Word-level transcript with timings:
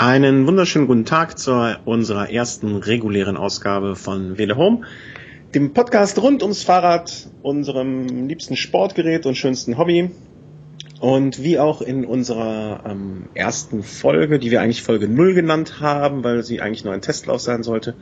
Einen 0.00 0.46
wunderschönen 0.46 0.86
guten 0.86 1.04
Tag 1.04 1.40
zu 1.40 1.76
unserer 1.84 2.30
ersten 2.30 2.76
regulären 2.76 3.36
Ausgabe 3.36 3.96
von 3.96 4.38
Wele 4.38 4.56
Home, 4.56 4.82
dem 5.56 5.72
Podcast 5.72 6.22
rund 6.22 6.40
ums 6.42 6.62
Fahrrad, 6.62 7.28
unserem 7.42 8.28
liebsten 8.28 8.54
Sportgerät 8.54 9.26
und 9.26 9.34
schönsten 9.34 9.76
Hobby. 9.76 10.12
Und 11.00 11.42
wie 11.42 11.58
auch 11.58 11.82
in 11.82 12.04
unserer 12.04 12.84
ähm, 12.86 13.24
ersten 13.34 13.82
Folge, 13.82 14.38
die 14.38 14.52
wir 14.52 14.62
eigentlich 14.62 14.84
Folge 14.84 15.08
0 15.08 15.34
genannt 15.34 15.80
haben, 15.80 16.22
weil 16.22 16.44
sie 16.44 16.60
eigentlich 16.60 16.84
nur 16.84 16.94
ein 16.94 17.02
Testlauf 17.02 17.40
sein 17.40 17.64
sollte, 17.64 17.96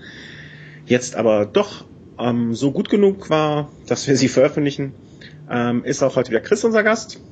jetzt 0.85 1.17
aber 1.17 1.47
doch 1.47 1.87
ähm, 2.19 2.53
so 2.53 2.73
gut 2.73 2.91
genug 2.91 3.31
war, 3.31 3.71
dass 3.87 4.07
wir 4.07 4.19
sie 4.19 4.29
veröffentlichen, 4.29 4.93
ähm, 5.51 5.83
ist 5.83 6.03
auch 6.03 6.17
heute 6.17 6.29
wieder 6.29 6.41
Chris 6.41 6.63
unser 6.63 6.83
Gast. 6.83 7.23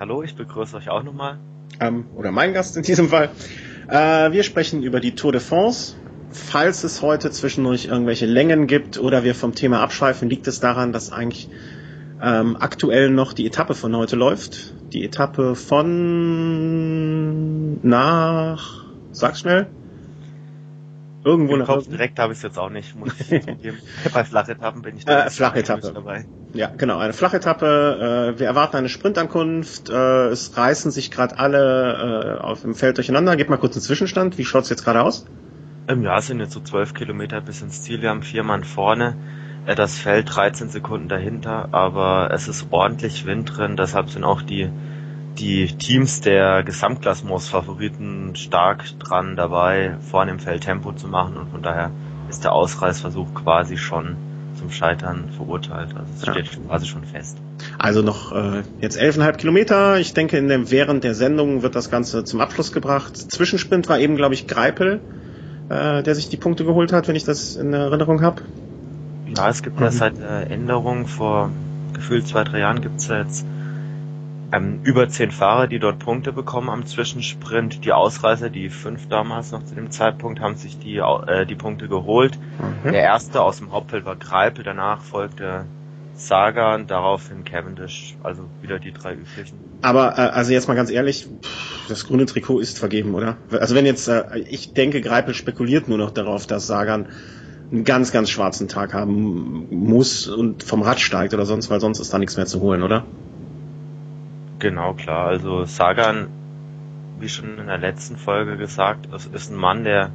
Hallo, 0.00 0.24
ich 0.24 0.34
begrüße 0.34 0.76
euch 0.76 0.90
auch 0.90 1.04
nochmal. 1.04 1.38
Ähm, 1.78 2.06
oder 2.16 2.32
mein 2.32 2.54
Gast 2.54 2.76
in 2.76 2.82
diesem 2.82 3.08
Fall. 3.08 3.30
Äh, 3.88 4.32
wir 4.32 4.42
sprechen 4.42 4.82
über 4.82 5.00
die 5.00 5.14
Tour 5.14 5.32
de 5.32 5.40
France. 5.40 5.94
Falls 6.30 6.84
es 6.84 7.00
heute 7.00 7.30
zwischendurch 7.30 7.86
irgendwelche 7.86 8.26
Längen 8.26 8.66
gibt 8.66 8.98
oder 8.98 9.24
wir 9.24 9.34
vom 9.34 9.54
Thema 9.54 9.80
abschweifen, 9.80 10.28
liegt 10.28 10.46
es 10.46 10.60
daran, 10.60 10.92
dass 10.92 11.10
eigentlich 11.10 11.48
ähm, 12.22 12.56
aktuell 12.60 13.08
noch 13.10 13.32
die 13.32 13.46
Etappe 13.46 13.74
von 13.74 13.96
heute 13.96 14.16
läuft. 14.16 14.74
Die 14.92 15.02
Etappe 15.04 15.54
von 15.54 16.98
nach, 17.82 18.84
sag 19.10 19.38
schnell. 19.38 19.68
Irgendwo 21.24 21.54
Im 21.54 21.60
nach 21.60 21.82
direkt 21.82 22.18
habe 22.18 22.32
ich 22.32 22.38
es 22.38 22.42
jetzt 22.42 22.58
auch 22.58 22.70
nicht. 22.70 22.94
Muss 22.94 23.12
ich 23.20 23.28
Bei 24.14 24.24
Flachetappen 24.24 24.82
bin 24.82 24.96
ich 24.96 25.04
da 25.04 25.26
äh, 25.26 25.30
Flachetappe. 25.30 25.92
dabei. 25.92 26.24
Ja, 26.54 26.70
genau, 26.76 26.98
eine 26.98 27.12
Flachetappe. 27.12 28.34
Äh, 28.36 28.38
wir 28.38 28.46
erwarten 28.46 28.76
eine 28.76 28.88
Sprintankunft. 28.88 29.90
Äh, 29.90 30.28
es 30.28 30.56
reißen 30.56 30.90
sich 30.90 31.10
gerade 31.10 31.38
alle 31.38 32.38
äh, 32.38 32.40
auf 32.40 32.62
dem 32.62 32.74
Feld 32.74 32.96
durcheinander. 32.98 33.36
Gebt 33.36 33.50
mal 33.50 33.56
kurz 33.58 33.74
einen 33.74 33.82
Zwischenstand. 33.82 34.38
Wie 34.38 34.44
schaut's 34.44 34.70
jetzt 34.70 34.84
gerade 34.84 35.02
aus? 35.02 35.26
Im 35.88 36.02
Jahr 36.02 36.22
sind 36.22 36.38
jetzt 36.38 36.52
so 36.52 36.60
zwölf 36.60 36.94
Kilometer 36.94 37.40
bis 37.40 37.62
ins 37.62 37.82
Ziel. 37.82 38.00
Wir 38.00 38.10
haben 38.10 38.22
vier 38.22 38.44
Mann 38.44 38.62
vorne. 38.62 39.16
Äh, 39.66 39.74
das 39.74 39.98
Feld 39.98 40.34
13 40.34 40.68
Sekunden 40.70 41.08
dahinter, 41.08 41.68
aber 41.72 42.30
es 42.32 42.48
ist 42.48 42.68
ordentlich 42.70 43.26
Wind 43.26 43.56
drin. 43.56 43.76
Deshalb 43.76 44.08
sind 44.08 44.24
auch 44.24 44.42
die 44.42 44.70
die 45.38 45.66
Teams 45.66 46.20
der 46.20 46.62
Gesamtklassements-Favoriten 46.64 48.34
stark 48.34 48.84
dran 48.98 49.36
dabei, 49.36 49.96
vorne 50.10 50.32
im 50.32 50.38
Feld 50.38 50.64
Tempo 50.64 50.92
zu 50.92 51.06
machen 51.06 51.36
und 51.36 51.50
von 51.50 51.62
daher 51.62 51.90
ist 52.28 52.44
der 52.44 52.52
Ausreißversuch 52.52 53.34
quasi 53.34 53.76
schon 53.76 54.16
zum 54.58 54.70
Scheitern 54.70 55.30
verurteilt. 55.36 55.94
Also 55.96 56.12
es 56.14 56.26
ja. 56.26 56.32
steht 56.32 56.66
quasi 56.66 56.86
schon 56.86 57.04
fest. 57.04 57.38
Also 57.78 58.02
noch 58.02 58.32
äh, 58.32 58.62
jetzt 58.80 58.96
elfeinhalb 58.96 59.38
Kilometer. 59.38 59.98
Ich 59.98 60.14
denke, 60.14 60.36
in 60.36 60.48
dem, 60.48 60.70
während 60.70 61.04
der 61.04 61.14
Sendung 61.14 61.62
wird 61.62 61.76
das 61.76 61.90
Ganze 61.90 62.24
zum 62.24 62.40
Abschluss 62.40 62.72
gebracht. 62.72 63.16
Zwischensprint 63.16 63.88
war 63.88 63.98
eben, 63.98 64.16
glaube 64.16 64.34
ich, 64.34 64.46
Greipel, 64.46 65.00
äh, 65.68 66.02
der 66.02 66.14
sich 66.14 66.28
die 66.28 66.36
Punkte 66.36 66.64
geholt 66.64 66.92
hat, 66.92 67.08
wenn 67.08 67.16
ich 67.16 67.24
das 67.24 67.56
in 67.56 67.72
Erinnerung 67.72 68.20
habe. 68.22 68.42
Ja, 69.36 69.48
es 69.48 69.62
gibt 69.62 69.76
mhm. 69.76 69.84
ja 69.84 69.90
seit 69.92 70.18
der 70.18 70.50
Änderung 70.50 71.06
vor 71.06 71.50
gefühlt 71.92 72.26
zwei, 72.26 72.44
drei 72.44 72.60
Jahren 72.60 72.80
gibt 72.80 73.00
es 73.00 73.08
ja 73.08 73.18
jetzt 73.18 73.46
ähm, 74.52 74.80
über 74.82 75.08
zehn 75.08 75.30
Fahrer, 75.30 75.66
die 75.66 75.78
dort 75.78 75.98
Punkte 75.98 76.32
bekommen 76.32 76.70
am 76.70 76.86
Zwischensprint. 76.86 77.84
Die 77.84 77.92
Ausreißer, 77.92 78.50
die 78.50 78.70
fünf 78.70 79.08
damals 79.08 79.52
noch 79.52 79.64
zu 79.64 79.74
dem 79.74 79.90
Zeitpunkt, 79.90 80.40
haben 80.40 80.56
sich 80.56 80.78
die, 80.78 80.96
äh, 80.96 81.46
die 81.46 81.54
Punkte 81.54 81.88
geholt. 81.88 82.38
Mhm. 82.84 82.92
Der 82.92 83.02
erste 83.02 83.42
aus 83.42 83.58
dem 83.58 83.72
Hauptfeld 83.72 84.04
war 84.04 84.16
Greipel, 84.16 84.64
danach 84.64 85.02
folgte 85.02 85.66
Sagan, 86.14 86.86
daraufhin 86.86 87.44
Cavendish, 87.44 88.16
also 88.22 88.42
wieder 88.60 88.78
die 88.78 88.92
drei 88.92 89.14
üblichen. 89.14 89.58
Aber 89.82 90.18
äh, 90.18 90.22
also 90.22 90.52
jetzt 90.52 90.66
mal 90.66 90.74
ganz 90.74 90.90
ehrlich, 90.90 91.28
das 91.88 92.06
grüne 92.06 92.26
Trikot 92.26 92.58
ist 92.58 92.78
vergeben, 92.78 93.14
oder? 93.14 93.36
Also 93.52 93.74
wenn 93.74 93.86
jetzt, 93.86 94.08
äh, 94.08 94.38
ich 94.48 94.72
denke, 94.72 95.00
Greipel 95.00 95.34
spekuliert 95.34 95.88
nur 95.88 95.98
noch 95.98 96.10
darauf, 96.10 96.46
dass 96.46 96.66
Sagan 96.66 97.06
einen 97.70 97.84
ganz, 97.84 98.12
ganz 98.12 98.30
schwarzen 98.30 98.66
Tag 98.66 98.94
haben 98.94 99.68
muss 99.70 100.26
und 100.26 100.62
vom 100.62 100.82
Rad 100.82 101.00
steigt 101.00 101.34
oder 101.34 101.44
sonst, 101.44 101.70
weil 101.70 101.80
sonst 101.80 102.00
ist 102.00 102.12
da 102.12 102.18
nichts 102.18 102.36
mehr 102.36 102.46
zu 102.46 102.60
holen, 102.60 102.82
oder? 102.82 103.04
Genau, 104.58 104.94
klar. 104.94 105.26
Also 105.26 105.64
Sagan, 105.64 106.28
wie 107.20 107.28
schon 107.28 107.58
in 107.58 107.66
der 107.66 107.78
letzten 107.78 108.16
Folge 108.16 108.56
gesagt, 108.56 109.08
ist 109.32 109.50
ein 109.50 109.56
Mann, 109.56 109.84
der 109.84 110.10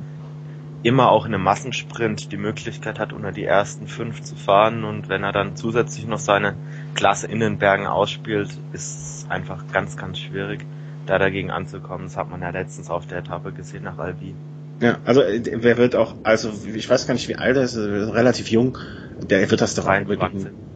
immer 0.84 1.10
auch 1.10 1.26
in 1.26 1.34
einem 1.34 1.44
Massensprint 1.44 2.32
die 2.32 2.38
Möglichkeit 2.38 3.00
hat, 3.00 3.14
unter 3.14 3.32
die 3.32 3.46
ersten 3.46 3.88
fünf 3.88 4.22
zu 4.22 4.36
fahren 4.36 4.84
und 4.84 5.08
wenn 5.08 5.24
er 5.24 5.32
dann 5.32 5.56
zusätzlich 5.56 6.06
noch 6.06 6.20
seine 6.20 6.56
Klasse 6.94 7.28
in 7.28 7.40
den 7.40 7.58
Bergen 7.58 7.88
ausspielt, 7.88 8.50
ist 8.74 9.24
es 9.24 9.26
einfach 9.30 9.64
ganz, 9.72 9.96
ganz 9.96 10.20
schwierig, 10.20 10.66
da 11.06 11.18
dagegen 11.18 11.52
anzukommen. 11.52 12.08
Das 12.08 12.18
hat 12.18 12.30
man 12.30 12.42
ja 12.42 12.50
letztens 12.50 12.90
auf 12.90 13.08
der 13.08 13.20
Etappe 13.20 13.54
gesehen 13.54 13.84
nach 13.84 13.98
Albi. 13.98 14.36
Ja, 14.82 14.98
also 15.06 15.22
äh, 15.22 15.42
wer 15.56 15.78
wird 15.78 15.96
auch, 15.96 16.16
also 16.24 16.52
ich 16.74 16.90
weiß 16.90 17.08
gar 17.08 17.14
nicht, 17.14 17.30
wie 17.30 17.38
alt 17.38 17.56
er 17.56 17.64
ist, 17.64 17.78
relativ 17.78 18.50
jung, 18.50 18.78
der 19.22 19.50
wird 19.50 19.62
das 19.62 19.76
doch 19.76 19.88
auch 19.88 20.30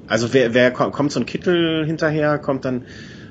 Also 0.07 0.33
wer, 0.33 0.53
wer 0.53 0.71
kommt, 0.71 0.93
kommt 0.93 1.11
so 1.11 1.19
ein 1.19 1.25
Kittel 1.25 1.85
hinterher, 1.85 2.37
kommt 2.37 2.63
dann 2.63 2.85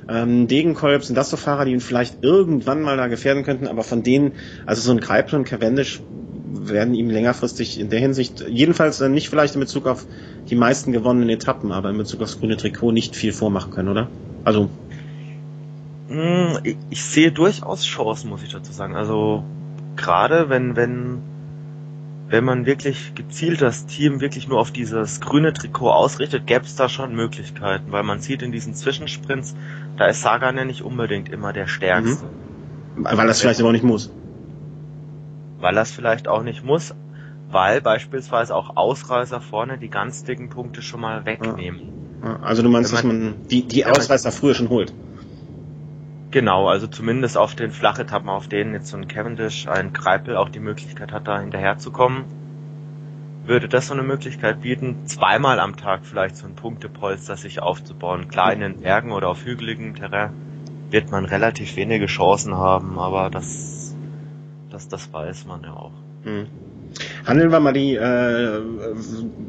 ähm, 0.09 0.47
Degenkolb, 0.49 1.05
sind 1.05 1.17
das 1.17 1.31
so 1.31 1.37
Fahrer, 1.37 1.65
die 1.65 1.72
ihn 1.72 1.81
vielleicht 1.81 2.22
irgendwann 2.22 2.83
mal 2.83 2.97
da 2.97 3.09
gefährden 3.09 3.44
könnten, 3.44 3.67
aber 3.67 3.83
von 3.83 4.03
denen, 4.03 4.33
also 4.65 4.83
so 4.83 4.93
ein 4.93 5.00
Greipel 5.00 5.39
und 5.39 5.44
Cavendish 5.44 6.00
werden 6.69 6.94
ihm 6.94 7.11
längerfristig 7.11 7.78
in 7.78 7.91
der 7.91 8.00
Hinsicht, 8.00 8.44
jedenfalls 8.49 9.00
äh, 9.00 9.09
nicht 9.09 9.28
vielleicht 9.28 9.55
in 9.55 9.61
Bezug 9.61 9.87
auf 9.87 10.06
die 10.49 10.56
meisten 10.56 10.93
gewonnenen 10.93 11.28
Etappen, 11.28 11.72
aber 11.72 11.91
in 11.91 11.99
Bezug 11.99 12.22
aufs 12.22 12.39
grüne 12.39 12.56
Trikot 12.56 12.93
nicht 12.93 13.17
viel 13.17 13.33
vormachen 13.33 13.72
können, 13.72 13.89
oder? 13.89 14.09
Also. 14.44 14.69
Hm, 16.09 16.59
ich 16.88 17.05
sehe 17.05 17.33
durchaus 17.33 17.84
Chancen, 17.84 18.31
muss 18.31 18.43
ich 18.43 18.53
dazu 18.53 18.73
sagen. 18.73 18.94
Also 18.94 19.44
gerade 19.97 20.49
wenn, 20.49 20.77
wenn 20.77 21.19
wenn 22.28 22.44
man 22.44 22.66
wirklich 22.66 23.14
gezielt 23.14 23.62
das 23.62 23.87
Team 23.87 24.20
wirklich 24.20 24.48
nur 24.48 24.59
auf 24.59 24.72
dieses 24.72 25.20
grüne 25.20 25.53
Trikot 25.53 25.91
ausrichtet, 25.91 26.47
gäbe 26.47 26.64
es 26.64 26.75
da 26.75 26.88
schon 26.88 27.14
Möglichkeiten, 27.14 27.92
weil 27.92 28.03
man 28.03 28.20
sieht 28.20 28.42
in 28.42 28.50
diesen 28.50 28.75
Zwischensprints, 28.75 29.54
da 29.97 30.06
ist 30.06 30.22
Sagan 30.22 30.56
ja 30.56 30.64
nicht 30.64 30.82
unbedingt 30.82 31.28
immer 31.28 31.53
der 31.53 31.69
Stärkste. 31.69 32.25
Mhm. 32.97 33.04
Weil 33.04 33.26
das 33.26 33.41
vielleicht 33.41 33.60
aber 33.60 33.69
auch 33.69 33.72
nicht 33.72 33.84
muss. 33.84 34.10
Weil 35.59 35.75
das 35.75 35.92
vielleicht 35.92 36.28
auch 36.28 36.42
nicht 36.42 36.64
muss, 36.64 36.94
weil 37.50 37.81
beispielsweise 37.81 38.54
auch 38.54 38.76
Ausreißer 38.76 39.41
vorne 39.41 39.78
die 39.78 39.88
ganz 39.88 40.25
dicken 40.25 40.48
Punkte 40.48 40.82
schon 40.82 41.00
mal 41.00 41.25
wegnehmen. 41.25 41.93
Also 42.43 42.62
du 42.62 42.69
meinst, 42.69 42.93
man, 42.93 43.03
dass 43.03 43.12
man 43.12 43.34
die, 43.48 43.62
die 43.62 43.87
Ausreißer 43.87 44.32
früher 44.32 44.54
schon 44.54 44.69
holt? 44.69 44.93
Genau, 46.37 46.69
also 46.69 46.87
zumindest 46.87 47.39
auf 47.39 47.55
den 47.55 47.71
Flachetappen, 47.71 48.29
auf 48.29 48.47
denen 48.47 48.75
jetzt 48.75 48.89
so 48.89 48.99
ein 48.99 49.09
Cavendish, 49.09 49.69
ein 49.69 49.95
Kreipel 49.95 50.37
auch 50.37 50.51
die 50.51 50.61
Möglichkeit 50.61 51.11
hat, 51.11 51.27
da 51.27 51.41
hinterherzukommen, 51.41 52.27
würde 53.47 53.71
das 53.71 53.87
so 53.87 53.95
eine 53.95 54.03
Möglichkeit 54.03 54.61
bieten, 54.61 55.07
zweimal 55.07 55.59
am 55.61 55.79
Tag 55.79 56.05
vielleicht 56.05 56.37
so 56.37 56.47
ein 56.47 56.55
Punktepolster 56.55 57.39
sich 57.39 57.63
aufzubauen. 57.63 58.29
Klar, 58.29 58.53
in 58.53 58.61
den 58.61 58.83
Bergen 58.83 59.13
oder 59.13 59.31
auf 59.31 59.47
hügeligem 59.47 59.95
Terrain 59.95 60.35
wird 60.91 61.11
man 61.11 61.25
relativ 61.25 61.75
wenige 61.77 62.05
Chancen 62.05 62.55
haben, 62.55 62.99
aber 62.99 63.31
das, 63.31 63.97
das, 64.69 64.89
das 64.89 65.11
weiß 65.11 65.47
man 65.47 65.63
ja 65.63 65.73
auch. 65.73 65.93
Hm. 66.25 66.49
Handeln 67.25 67.51
wir 67.51 67.61
mal 67.61 67.73
die 67.73 67.95
äh, 67.95 68.61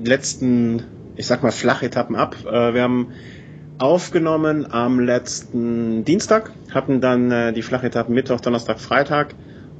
letzten, 0.05 0.85
ich 1.17 1.27
sag 1.27 1.43
mal, 1.43 1.51
Flachetappen 1.51 2.15
ab. 2.15 2.37
Äh, 2.45 2.73
wir 2.73 2.81
haben 2.81 3.11
aufgenommen 3.79 4.71
am 4.71 4.99
letzten 4.99 6.03
Dienstag, 6.03 6.51
hatten 6.73 7.01
dann 7.01 7.31
äh, 7.31 7.53
die 7.53 7.61
Flachetappen 7.61 8.13
Mittwoch, 8.13 8.39
Donnerstag, 8.39 8.79
Freitag. 8.79 9.35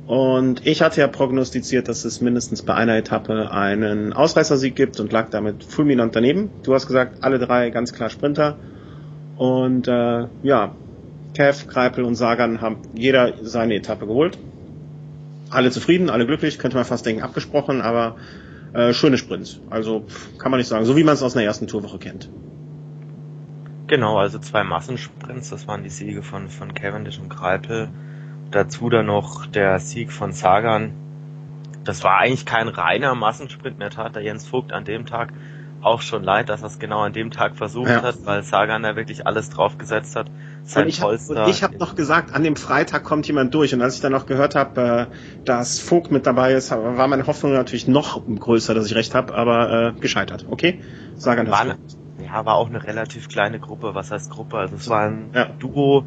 Und 0.05 0.65
ich 0.65 0.81
hatte 0.81 1.01
ja 1.01 1.07
prognostiziert, 1.07 1.89
dass 1.89 2.05
es 2.05 2.21
mindestens 2.21 2.61
bei 2.61 2.73
einer 2.73 2.95
Etappe 2.95 3.51
einen 3.51 4.13
Ausreißersieg 4.13 4.75
gibt 4.75 4.99
und 4.99 5.11
lag 5.11 5.29
damit 5.29 5.63
fulminant 5.63 6.15
daneben. 6.15 6.49
Du 6.63 6.73
hast 6.73 6.87
gesagt, 6.87 7.23
alle 7.23 7.39
drei 7.39 7.71
ganz 7.71 7.91
klar 7.91 8.09
Sprinter. 8.09 8.55
Und 9.35 9.87
äh, 9.87 10.27
ja, 10.43 10.75
Kev, 11.33 11.67
Kreipel 11.67 12.05
und 12.05 12.15
Sagan 12.15 12.61
haben 12.61 12.77
jeder 12.95 13.33
seine 13.41 13.75
Etappe 13.75 14.07
geholt. 14.07 14.37
Alle 15.49 15.71
zufrieden, 15.71 16.09
alle 16.09 16.25
glücklich, 16.25 16.57
könnte 16.57 16.77
man 16.77 16.85
fast 16.85 17.05
denken, 17.05 17.21
abgesprochen, 17.21 17.81
aber 17.81 18.15
äh, 18.73 18.93
schöne 18.93 19.17
Sprints. 19.17 19.59
Also 19.69 20.05
kann 20.37 20.51
man 20.51 20.59
nicht 20.59 20.67
sagen, 20.67 20.85
so 20.85 20.95
wie 20.95 21.03
man 21.03 21.15
es 21.15 21.23
aus 21.23 21.35
einer 21.35 21.45
ersten 21.45 21.67
Tourwoche 21.67 21.99
kennt. 21.99 22.29
Genau, 23.87 24.17
also 24.17 24.37
zwei 24.39 24.63
Massensprints, 24.63 25.49
das 25.49 25.67
waren 25.67 25.83
die 25.83 25.89
Siege 25.89 26.21
von, 26.21 26.49
von 26.49 26.73
Cavendish 26.73 27.19
und 27.19 27.29
Greipel. 27.29 27.89
Dazu 28.51 28.89
dann 28.89 29.05
noch 29.05 29.45
der 29.45 29.79
Sieg 29.79 30.11
von 30.11 30.33
Sagan. 30.33 30.93
Das 31.85 32.03
war 32.03 32.17
eigentlich 32.17 32.45
kein 32.45 32.67
reiner 32.67 33.15
Massensprint 33.15 33.79
mehr, 33.79 33.89
tat 33.89 34.15
der 34.15 34.23
Jens 34.23 34.45
Vogt 34.45 34.73
an 34.73 34.83
dem 34.83 35.05
Tag 35.05 35.31
auch 35.81 36.01
schon 36.01 36.23
leid, 36.23 36.49
dass 36.49 36.61
er 36.63 36.67
es 36.67 36.79
genau 36.79 37.01
an 37.01 37.13
dem 37.13 37.31
Tag 37.31 37.55
versucht 37.55 37.89
ja. 37.89 38.01
hat, 38.01 38.25
weil 38.25 38.43
Sagan 38.43 38.83
da 38.83 38.95
wirklich 38.95 39.25
alles 39.25 39.49
drauf 39.49 39.77
gesetzt 39.77 40.15
hat. 40.15 40.27
Sein 40.63 40.83
und 40.83 40.89
ich 40.89 40.99
Polster. 40.99 41.45
Hab, 41.45 41.61
habe 41.61 41.77
noch 41.77 41.95
gesagt, 41.95 42.33
an 42.33 42.43
dem 42.43 42.55
Freitag 42.55 43.03
kommt 43.03 43.27
jemand 43.27 43.53
durch. 43.53 43.73
Und 43.73 43.81
als 43.81 43.95
ich 43.95 44.01
dann 44.01 44.11
noch 44.11 44.25
gehört 44.25 44.55
habe, 44.55 45.07
äh, 45.11 45.45
dass 45.45 45.79
Vogt 45.79 46.11
mit 46.11 46.25
dabei 46.25 46.53
ist, 46.53 46.71
war 46.71 47.07
meine 47.07 47.25
Hoffnung 47.27 47.53
natürlich 47.53 47.87
noch 47.87 48.21
größer, 48.25 48.73
dass 48.73 48.85
ich 48.87 48.95
recht 48.95 49.15
habe, 49.15 49.33
aber 49.33 49.93
äh, 49.95 49.99
gescheitert. 49.99 50.45
Okay? 50.49 50.81
Sagan 51.15 51.49
hat 51.49 51.77
ja, 52.27 52.45
war 52.45 52.55
auch 52.55 52.67
eine 52.67 52.83
relativ 52.83 53.29
kleine 53.29 53.59
Gruppe. 53.59 53.95
Was 53.95 54.11
heißt 54.11 54.29
Gruppe? 54.29 54.57
Also 54.57 54.75
es 54.75 54.89
war 54.89 55.07
ein 55.07 55.29
ja. 55.33 55.45
Duo 55.45 56.05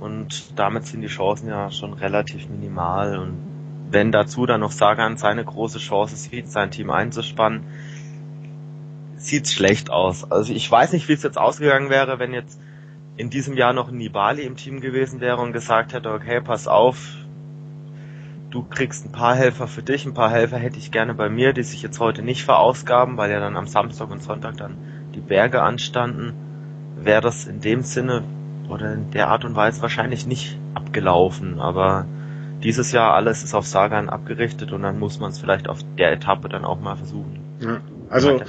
und 0.00 0.58
damit 0.58 0.86
sind 0.86 1.02
die 1.02 1.08
Chancen 1.08 1.48
ja 1.48 1.70
schon 1.70 1.92
relativ 1.92 2.48
minimal 2.48 3.18
und 3.18 3.56
wenn 3.90 4.10
dazu 4.12 4.46
dann 4.46 4.60
noch 4.60 4.72
Sagan 4.72 5.16
seine 5.16 5.44
große 5.44 5.78
Chance 5.78 6.16
sieht, 6.16 6.50
sein 6.50 6.70
Team 6.70 6.90
einzuspannen, 6.90 7.64
sieht's 9.16 9.52
schlecht 9.52 9.90
aus. 9.90 10.30
Also 10.30 10.52
ich 10.52 10.70
weiß 10.70 10.92
nicht, 10.92 11.08
wie 11.08 11.12
es 11.12 11.22
jetzt 11.22 11.38
ausgegangen 11.38 11.88
wäre, 11.88 12.18
wenn 12.18 12.32
jetzt 12.32 12.60
in 13.16 13.30
diesem 13.30 13.56
Jahr 13.56 13.72
noch 13.72 13.88
ein 13.88 13.96
Nibali 13.96 14.42
im 14.42 14.56
Team 14.56 14.80
gewesen 14.80 15.20
wäre 15.20 15.38
und 15.38 15.52
gesagt 15.52 15.92
hätte, 15.92 16.12
okay, 16.12 16.40
pass 16.40 16.68
auf, 16.68 17.14
du 18.50 18.64
kriegst 18.64 19.06
ein 19.06 19.12
paar 19.12 19.34
Helfer 19.34 19.68
für 19.68 19.82
dich, 19.82 20.04
ein 20.04 20.14
paar 20.14 20.30
Helfer 20.30 20.58
hätte 20.58 20.78
ich 20.78 20.90
gerne 20.90 21.14
bei 21.14 21.28
mir, 21.28 21.52
die 21.52 21.62
sich 21.62 21.80
jetzt 21.82 22.00
heute 22.00 22.22
nicht 22.22 22.44
verausgaben, 22.44 23.16
weil 23.16 23.30
ja 23.30 23.40
dann 23.40 23.56
am 23.56 23.66
Samstag 23.66 24.10
und 24.10 24.22
Sonntag 24.22 24.56
dann 24.56 24.95
die 25.16 25.20
Berge 25.20 25.62
anstanden, 25.62 26.34
wäre 27.02 27.20
das 27.20 27.46
in 27.46 27.60
dem 27.60 27.82
Sinne 27.82 28.22
oder 28.68 28.92
in 28.92 29.10
der 29.10 29.28
Art 29.28 29.44
und 29.44 29.56
Weise 29.56 29.82
wahrscheinlich 29.82 30.26
nicht 30.26 30.58
abgelaufen. 30.74 31.58
Aber 31.58 32.06
dieses 32.62 32.92
Jahr 32.92 33.14
alles 33.14 33.42
ist 33.42 33.54
auf 33.54 33.66
Sagan 33.66 34.08
abgerichtet 34.08 34.72
und 34.72 34.82
dann 34.82 34.98
muss 34.98 35.18
man 35.18 35.30
es 35.30 35.38
vielleicht 35.38 35.68
auf 35.68 35.78
der 35.98 36.12
Etappe 36.12 36.48
dann 36.48 36.64
auch 36.64 36.80
mal 36.80 36.96
versuchen. 36.96 37.38
Ja, 37.60 37.80
also 38.10 38.40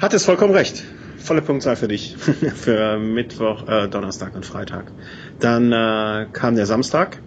hat 0.00 0.14
es 0.14 0.24
vollkommen 0.24 0.54
recht. 0.54 0.82
Volle 1.18 1.42
Punktzahl 1.42 1.76
für 1.76 1.88
dich. 1.88 2.16
für 2.54 2.98
Mittwoch, 2.98 3.68
äh, 3.68 3.88
Donnerstag 3.88 4.34
und 4.34 4.44
Freitag. 4.44 4.90
Dann 5.38 5.72
äh, 5.72 6.26
kam 6.32 6.56
der 6.56 6.66
Samstag 6.66 7.18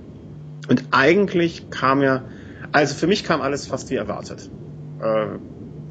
und 0.68 0.84
eigentlich 0.92 1.70
kam 1.70 2.02
ja, 2.02 2.24
also 2.72 2.96
für 2.96 3.08
mich 3.08 3.24
kam 3.24 3.42
alles 3.42 3.68
fast 3.68 3.90
wie 3.90 3.96
erwartet. 3.96 4.50
Äh, 5.02 5.38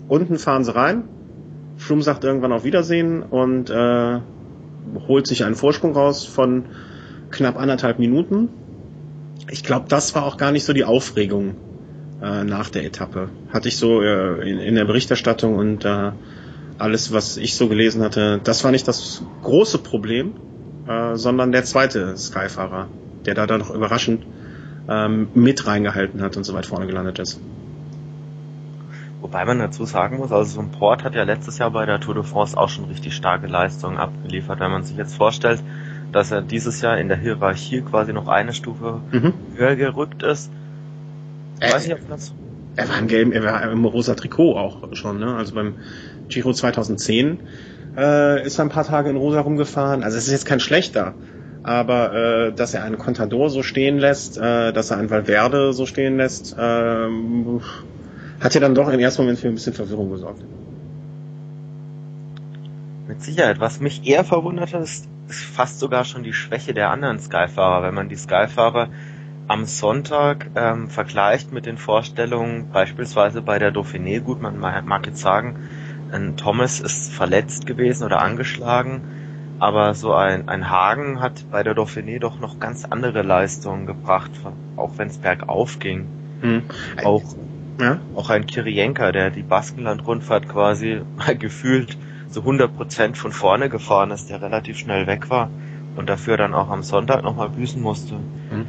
unten 0.09 0.38
fahren 0.38 0.65
sie 0.65 0.75
rein, 0.75 1.05
Froome 1.85 2.03
sagt 2.03 2.25
irgendwann 2.25 2.53
auf 2.53 2.65
Wiedersehen 2.65 3.23
und 3.23 3.69
äh, 3.69 4.21
holt 5.07 5.27
sich 5.27 5.45
einen 5.45 5.55
Vorsprung 5.55 5.93
raus 5.93 6.25
von 6.25 6.65
knapp 7.31 7.59
anderthalb 7.59 7.99
Minuten. 7.99 8.49
Ich 9.51 9.63
glaube, 9.63 9.87
das 9.89 10.15
war 10.15 10.25
auch 10.25 10.39
gar 10.39 10.51
nicht 10.51 10.65
so 10.65 10.73
die 10.73 10.85
Aufregung 10.85 11.57
äh, 12.23 12.43
nach 12.45 12.71
der 12.71 12.85
Etappe. 12.85 13.29
Hatte 13.53 13.69
ich 13.69 13.77
so 13.77 14.01
äh, 14.01 14.49
in, 14.49 14.61
in, 14.61 14.75
der 14.77 14.87
Berichterstattung 14.87 15.57
und 15.57 15.85
äh, 15.85 16.13
alles, 16.79 17.13
was 17.13 17.37
ich 17.37 17.55
so 17.55 17.69
gelesen 17.69 18.03
hatte, 18.03 18.41
das 18.43 18.65
war 18.65 18.71
nicht 18.71 18.89
das 18.89 19.23
große 19.43 19.77
Problem, 19.77 20.33
äh, 20.89 21.17
sondern 21.17 21.53
der 21.53 21.65
zweite 21.65 22.17
Skyfahrer, 22.17 22.89
der 23.27 23.35
da 23.35 23.47
dann 23.47 23.61
noch 23.61 23.75
überraschend 23.75 24.25
ähm, 24.89 25.29
mit 25.35 25.67
reingehalten 25.67 26.23
hat 26.23 26.39
und 26.39 26.45
so 26.45 26.55
weit 26.55 26.65
vorne 26.65 26.87
gelandet 26.87 27.19
ist. 27.19 27.41
Wobei 29.25 29.47
man 29.47 29.59
dazu 29.59 29.87
sagen 29.87 30.19
muss, 30.19 30.32
also 30.32 30.56
so 30.56 30.61
ein 30.61 30.71
Port 30.71 31.03
hat 31.03 31.15
ja 31.15 31.23
letztes 31.23 31.56
Jahr 31.56 31.71
bei 31.71 31.87
der 31.87 31.99
Tour 31.99 32.15
de 32.15 32.25
France 32.25 32.59
auch 32.59 32.69
schon 32.69 32.85
richtig 32.85 33.17
starke 33.17 33.47
Leistungen 33.47 33.97
abgeliefert. 33.97 34.61
Wenn 34.61 34.71
man 34.71 34.85
sich 34.85 34.99
jetzt 34.99 35.17
vorstellt, 35.17 35.62
dass 36.12 36.31
er 36.31 36.43
dieses 36.43 36.82
Jahr 36.82 36.99
in 36.99 37.09
der 37.09 37.17
Hierarchie 37.17 37.81
quasi 37.81 38.12
noch 38.12 38.29
eine 38.29 38.53
Stufe 38.53 39.00
mhm. 39.12 39.32
höher 39.56 39.76
gerückt 39.76 40.23
ist. 40.23 40.50
Ich 41.59 41.73
weiß 41.73 41.87
nicht, 41.87 41.97
ob 41.97 42.06
das 42.11 42.35
er 42.76 42.87
war 42.91 42.99
im 42.99 43.06
gelben, 43.06 43.32
er 43.32 43.43
war 43.44 43.62
im 43.62 43.87
rosa 43.87 44.15
Trikot 44.15 44.59
auch 44.59 44.94
schon, 44.94 45.21
ne? 45.21 45.35
Also 45.35 45.55
beim 45.55 45.76
Giro 46.29 46.53
2010 46.53 47.38
äh, 47.97 48.44
ist 48.44 48.59
er 48.59 48.67
ein 48.67 48.69
paar 48.69 48.85
Tage 48.85 49.09
in 49.09 49.17
rosa 49.17 49.41
rumgefahren. 49.41 50.03
Also 50.03 50.19
es 50.19 50.26
ist 50.26 50.32
jetzt 50.32 50.44
kein 50.44 50.61
schlechter, 50.61 51.15
aber 51.62 52.12
äh, 52.12 52.53
dass 52.53 52.75
er 52.75 52.82
einen 52.85 52.99
Contador 52.99 53.49
so 53.49 53.62
stehen 53.62 53.97
lässt, 53.97 54.37
äh, 54.37 54.75
dass 54.75 54.91
er 54.91 54.99
einen 54.99 55.09
Valverde 55.09 55.73
so 55.73 55.87
stehen 55.87 56.19
lässt, 56.19 56.59
äh, 56.59 57.09
hat 58.44 58.55
ja 58.55 58.61
dann 58.61 58.75
doch 58.75 58.91
im 58.91 59.00
ersten 59.00 59.23
Moment 59.23 59.38
für 59.38 59.49
ein 59.49 59.55
bisschen 59.55 59.73
Verwirrung 59.73 60.11
gesorgt. 60.11 60.44
Mit 63.08 63.23
Sicherheit. 63.23 63.58
Was 63.58 63.81
mich 63.81 64.06
eher 64.06 64.23
verwundert 64.23 64.75
hat, 64.75 64.82
ist, 64.82 65.08
ist 65.29 65.44
fast 65.44 65.79
sogar 65.81 66.05
schon 66.05 66.23
die 66.23 66.35
Schwäche 66.35 66.75
der 66.75 66.91
anderen 66.91 67.19
Skyfahrer. 67.19 67.82
Wenn 67.82 67.94
man 67.94 68.11
die 68.11 68.17
Skyfahrer 68.17 68.91
am 69.49 69.64
Sonntag 69.64 70.50
ähm, 70.56 70.91
vergleicht 70.91 71.52
mit 71.52 71.64
den 71.64 71.79
Vorstellungen 71.79 72.70
beispielsweise 72.70 73.41
bei 73.41 73.58
der 73.58 73.73
Dauphiné, 73.73 74.20
gut, 74.20 74.43
man 74.43 74.58
mag 74.58 75.06
jetzt 75.06 75.20
sagen, 75.20 75.56
ein 76.12 76.37
Thomas 76.37 76.81
ist 76.81 77.12
verletzt 77.12 77.67
gewesen 77.67 78.05
oder 78.05 78.20
angeschlagen, 78.20 79.00
aber 79.58 79.94
so 79.94 80.12
ein, 80.12 80.50
ein 80.50 80.69
Hagen 80.69 81.20
hat 81.20 81.50
bei 81.50 81.62
der 81.62 81.75
Dauphiné 81.75 82.20
doch 82.20 82.38
noch 82.40 82.61
ganz 82.61 82.85
andere 82.85 83.23
Leistungen 83.23 83.87
gebracht, 83.87 84.32
auch 84.76 84.93
wenn 84.99 85.08
es 85.08 85.17
bergauf 85.17 85.79
ging. 85.79 86.06
Hm. 86.43 86.62
Auch 87.05 87.23
ja. 87.81 87.99
Auch 88.15 88.31
ein 88.31 88.47
Kirienka, 88.47 89.12
der 89.12 89.31
die 89.31 89.43
Baskenland-Rundfahrt 89.43 90.49
quasi 90.49 91.03
gefühlt 91.38 91.97
so 92.29 92.41
100% 92.41 93.15
von 93.15 93.32
vorne 93.32 93.69
gefahren 93.69 94.11
ist, 94.11 94.31
der 94.31 94.43
relativ 94.43 94.79
schnell 94.79 95.06
weg 95.06 95.31
war 95.31 95.50
und 95.97 96.09
dafür 96.09 96.37
dann 96.37 96.55
auch 96.55 96.71
am 96.71 96.82
Sonntag 96.82 97.23
nochmal 97.23 97.49
büßen 97.50 97.81
musste. 97.81 98.15
Mhm. 98.15 98.67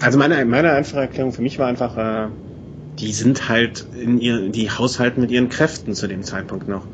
Also 0.00 0.18
meine, 0.18 0.44
meine 0.44 0.72
einfache 0.72 1.00
Erklärung 1.00 1.32
für 1.32 1.42
mich 1.42 1.58
war 1.58 1.66
einfach, 1.66 1.96
äh, 1.96 2.28
die 2.98 3.12
sind 3.12 3.48
halt 3.48 3.84
in 4.00 4.20
ihr, 4.20 4.48
die 4.48 4.70
haushalten 4.70 5.20
mit 5.20 5.30
ihren 5.30 5.48
Kräften 5.48 5.94
zu 5.94 6.06
dem 6.06 6.22
Zeitpunkt 6.22 6.68
noch. 6.68 6.84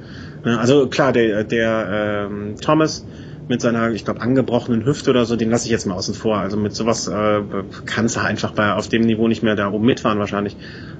Ne, 0.44 0.58
also 0.58 0.86
klar, 0.88 1.12
der, 1.12 1.44
der 1.44 2.28
ähm, 2.30 2.56
Thomas 2.60 3.06
mit 3.48 3.60
seiner, 3.60 3.90
ich 3.90 4.04
glaube, 4.04 4.20
angebrochenen 4.20 4.84
Hüfte 4.84 5.10
oder 5.10 5.26
so, 5.26 5.36
den 5.36 5.50
lasse 5.50 5.66
ich 5.66 5.70
jetzt 5.70 5.86
mal 5.86 5.94
außen 5.94 6.14
vor. 6.14 6.38
Also 6.38 6.56
mit 6.56 6.74
sowas 6.74 7.08
äh, 7.08 7.42
kannst 7.84 8.16
du 8.16 8.20
einfach 8.20 8.52
bei 8.52 8.72
auf 8.72 8.88
dem 8.88 9.02
Niveau 9.02 9.28
nicht 9.28 9.42
mehr 9.42 9.54
da 9.54 9.70
oben 9.70 9.84
mitfahren 9.84 10.18
wahrscheinlich. 10.18 10.56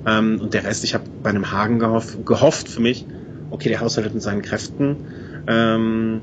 Ähm, 0.07 0.41
und 0.41 0.53
der 0.55 0.65
Rest, 0.65 0.85
ich 0.85 0.95
habe 0.95 1.05
bei 1.23 1.31
einem 1.31 1.53
Hagen 1.53 1.79
gehofft, 1.79 2.25
gehofft 2.27 2.69
für 2.69 2.81
mich, 2.81 3.07
okay, 3.51 3.71
der 3.71 3.81
haushaltet 3.81 4.15
mit 4.15 4.23
seinen 4.23 4.43
Kräften. 4.43 4.97
Ähm, 5.47 6.21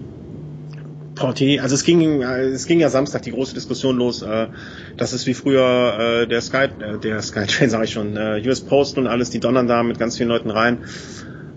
Portier, 1.15 1.61
also 1.61 1.75
es 1.75 1.83
ging, 1.83 2.21
es 2.21 2.65
ging 2.65 2.79
ja 2.79 2.89
Samstag 2.89 3.23
die 3.23 3.31
große 3.31 3.53
Diskussion 3.53 3.97
los. 3.97 4.21
Äh, 4.21 4.47
das 4.97 5.13
ist 5.13 5.27
wie 5.27 5.33
früher 5.33 6.21
äh, 6.23 6.27
der 6.27 6.41
Sky, 6.41 6.65
äh, 6.79 6.97
der 6.99 7.21
Skytrain 7.21 7.69
sage 7.69 7.85
ich 7.85 7.91
schon, 7.91 8.15
äh, 8.15 8.41
US 8.45 8.61
Post 8.61 8.97
und 8.97 9.07
alles, 9.07 9.29
die 9.29 9.39
donnern 9.39 9.67
da 9.67 9.83
mit 9.83 9.99
ganz 9.99 10.17
vielen 10.17 10.29
Leuten 10.29 10.49
rein. 10.49 10.79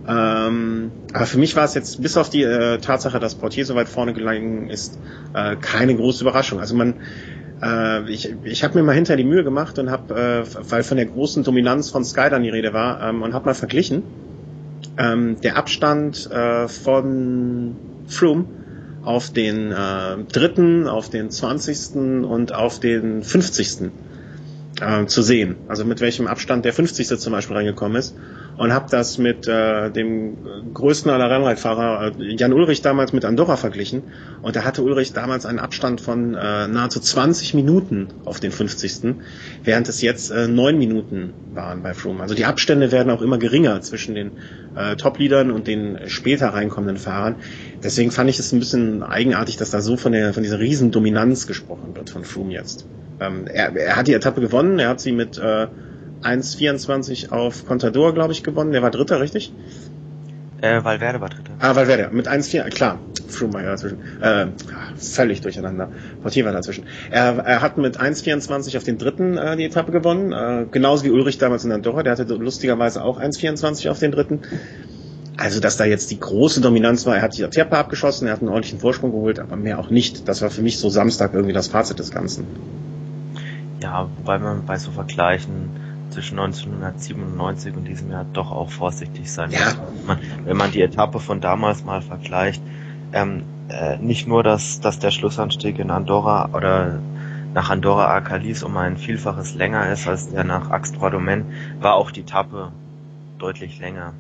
Ähm, 0.06 0.92
aber 1.12 1.26
für 1.26 1.38
mich 1.38 1.56
war 1.56 1.64
es 1.64 1.74
jetzt 1.74 2.02
bis 2.02 2.16
auf 2.16 2.28
die 2.28 2.42
äh, 2.42 2.78
Tatsache, 2.78 3.18
dass 3.20 3.34
Portier 3.36 3.64
so 3.64 3.74
weit 3.74 3.88
vorne 3.88 4.12
gelangen 4.12 4.68
ist, 4.68 4.98
äh, 5.32 5.56
keine 5.56 5.96
große 5.96 6.22
Überraschung. 6.24 6.60
Also 6.60 6.74
man, 6.74 6.94
äh, 7.62 8.10
ich, 8.10 8.34
ich 8.42 8.64
habe 8.64 8.78
mir 8.78 8.84
mal 8.84 8.94
hinter 8.94 9.16
die 9.16 9.24
Mühe 9.24 9.44
gemacht 9.44 9.78
und 9.78 9.90
habe, 9.90 10.14
äh, 10.14 10.70
weil 10.70 10.82
von 10.82 10.98
der 10.98 11.06
großen 11.06 11.42
Dominanz 11.42 11.90
von 11.90 12.04
Sky 12.04 12.28
dann 12.28 12.42
die 12.42 12.50
Rede 12.50 12.74
war, 12.74 13.02
ähm, 13.02 13.22
und 13.22 13.32
habe 13.32 13.46
mal 13.46 13.54
verglichen. 13.54 14.02
Ähm, 14.98 15.40
der 15.40 15.56
Abstand 15.56 16.30
äh, 16.30 16.68
von 16.68 17.76
Froome 18.06 18.44
auf 19.04 19.32
den 19.32 19.72
äh, 19.72 20.16
dritten, 20.30 20.86
auf 20.86 21.08
den 21.08 21.30
zwanzigsten 21.30 22.24
und 22.24 22.54
auf 22.54 22.78
den 22.78 23.22
fünfzigsten 23.22 23.92
äh, 24.80 25.06
zu 25.06 25.22
sehen. 25.22 25.56
Also 25.68 25.84
mit 25.84 26.00
welchem 26.00 26.26
Abstand 26.26 26.64
der 26.64 26.72
50. 26.72 27.18
zum 27.18 27.32
Beispiel 27.32 27.56
reingekommen 27.56 27.96
ist. 27.96 28.14
Und 28.56 28.72
habe 28.72 28.86
das 28.88 29.18
mit 29.18 29.48
äh, 29.48 29.90
dem 29.90 30.36
größten 30.72 31.10
aller 31.10 31.28
Rennradfahrer, 31.28 32.12
äh, 32.18 32.34
Jan 32.36 32.52
Ulrich, 32.52 32.82
damals 32.82 33.12
mit 33.12 33.24
Andorra 33.24 33.56
verglichen. 33.56 34.02
Und 34.42 34.54
da 34.54 34.64
hatte 34.64 34.82
Ulrich 34.82 35.12
damals 35.12 35.44
einen 35.44 35.58
Abstand 35.58 36.00
von 36.00 36.34
äh, 36.34 36.68
nahezu 36.68 37.00
20 37.00 37.54
Minuten 37.54 38.08
auf 38.24 38.38
den 38.38 38.52
50. 38.52 39.16
Während 39.64 39.88
es 39.88 40.02
jetzt 40.02 40.30
äh, 40.30 40.46
9 40.46 40.78
Minuten 40.78 41.32
waren 41.52 41.82
bei 41.82 41.94
Froome. 41.94 42.22
Also 42.22 42.34
die 42.34 42.44
Abstände 42.44 42.92
werden 42.92 43.10
auch 43.10 43.22
immer 43.22 43.38
geringer 43.38 43.80
zwischen 43.80 44.14
den 44.14 44.32
äh, 44.76 44.96
Top-Leadern 44.96 45.50
und 45.50 45.66
den 45.66 45.98
später 46.06 46.48
reinkommenden 46.48 46.96
Fahrern. 46.96 47.36
Deswegen 47.82 48.10
fand 48.12 48.30
ich 48.30 48.38
es 48.38 48.52
ein 48.52 48.60
bisschen 48.60 49.02
eigenartig, 49.02 49.56
dass 49.56 49.70
da 49.70 49.80
so 49.80 49.96
von, 49.96 50.12
der, 50.12 50.32
von 50.32 50.42
dieser 50.42 50.60
Riesendominanz 50.60 51.46
gesprochen 51.46 51.94
wird 51.96 52.10
von 52.10 52.24
Froome 52.24 52.52
jetzt. 52.52 52.86
Ähm, 53.20 53.46
er, 53.46 53.74
er 53.76 53.96
hat 53.96 54.06
die 54.06 54.14
Etappe 54.14 54.40
gewonnen, 54.40 54.78
er 54.78 54.88
hat 54.88 55.00
sie 55.00 55.12
mit 55.12 55.38
äh, 55.38 55.66
1,24 56.24 57.30
auf 57.30 57.66
Contador, 57.66 58.14
glaube 58.14 58.32
ich, 58.32 58.42
gewonnen. 58.42 58.72
Der 58.72 58.82
war 58.82 58.90
Dritter, 58.90 59.20
richtig? 59.20 59.52
Äh, 60.60 60.82
Valverde 60.82 61.20
war 61.20 61.28
Dritter. 61.28 61.52
Ah, 61.58 61.76
Valverde. 61.76 62.08
Mit 62.12 62.28
1,4, 62.28 62.70
klar. 62.70 62.98
Ja 63.42 63.62
dazwischen. 63.62 63.98
Äh, 64.20 64.46
völlig 64.96 65.40
durcheinander. 65.40 65.88
Portier 66.22 66.44
war 66.44 66.52
dazwischen. 66.52 66.84
Er, 67.10 67.38
er 67.38 67.62
hat 67.62 67.78
mit 67.78 67.98
1,24 68.00 68.76
auf 68.76 68.84
den 68.84 68.98
Dritten 68.98 69.36
äh, 69.36 69.56
die 69.56 69.64
Etappe 69.64 69.92
gewonnen. 69.92 70.32
Äh, 70.32 70.66
genauso 70.70 71.04
wie 71.04 71.10
Ulrich 71.10 71.38
damals 71.38 71.64
in 71.64 71.72
Andorra. 71.72 72.02
Der 72.02 72.12
hatte 72.12 72.22
lustigerweise 72.34 73.02
auch 73.02 73.20
1,24 73.20 73.90
auf 73.90 73.98
den 73.98 74.12
Dritten. 74.12 74.42
Also, 75.36 75.58
dass 75.60 75.76
da 75.76 75.84
jetzt 75.84 76.10
die 76.12 76.20
große 76.20 76.60
Dominanz 76.60 77.06
war, 77.06 77.16
er 77.16 77.22
hat 77.22 77.36
die 77.36 77.42
Etappe 77.42 77.76
abgeschossen, 77.76 78.28
er 78.28 78.34
hat 78.34 78.40
einen 78.40 78.50
ordentlichen 78.50 78.78
Vorsprung 78.78 79.10
geholt, 79.10 79.40
aber 79.40 79.56
mehr 79.56 79.80
auch 79.80 79.90
nicht. 79.90 80.28
Das 80.28 80.42
war 80.42 80.50
für 80.50 80.62
mich 80.62 80.78
so 80.78 80.88
Samstag 80.90 81.34
irgendwie 81.34 81.52
das 81.52 81.66
Fazit 81.66 81.98
des 81.98 82.12
Ganzen. 82.12 82.46
Ja, 83.82 84.08
wobei 84.18 84.38
man 84.38 84.64
bei 84.64 84.78
so 84.78 84.92
Vergleichen 84.92 85.70
zwischen 86.14 86.38
1997 86.38 87.76
und 87.76 87.84
diesem 87.84 88.10
Jahr 88.10 88.24
doch 88.32 88.50
auch 88.50 88.70
vorsichtig 88.70 89.30
sein 89.30 89.50
ja. 89.50 89.66
muss. 89.66 90.06
Man, 90.06 90.18
wenn 90.44 90.56
man 90.56 90.70
die 90.70 90.80
Etappe 90.80 91.20
von 91.20 91.40
damals 91.40 91.84
mal 91.84 92.02
vergleicht, 92.02 92.62
ähm, 93.12 93.42
äh, 93.68 93.96
nicht 93.98 94.26
nur, 94.26 94.42
dass, 94.42 94.80
dass 94.80 94.98
der 94.98 95.10
Schlussanstieg 95.10 95.78
in 95.78 95.90
Andorra 95.90 96.50
oder 96.52 97.00
nach 97.52 97.70
Andorra 97.70 98.06
Arcalis 98.06 98.62
um 98.62 98.76
ein 98.76 98.96
Vielfaches 98.96 99.54
länger 99.54 99.90
ist 99.92 100.08
als 100.08 100.30
der 100.30 100.44
nach 100.44 100.70
Axtrodomen, 100.70 101.46
war 101.80 101.94
auch 101.94 102.10
die 102.10 102.20
Etappe 102.20 102.72
deutlich 103.38 103.78
länger. 103.78 104.12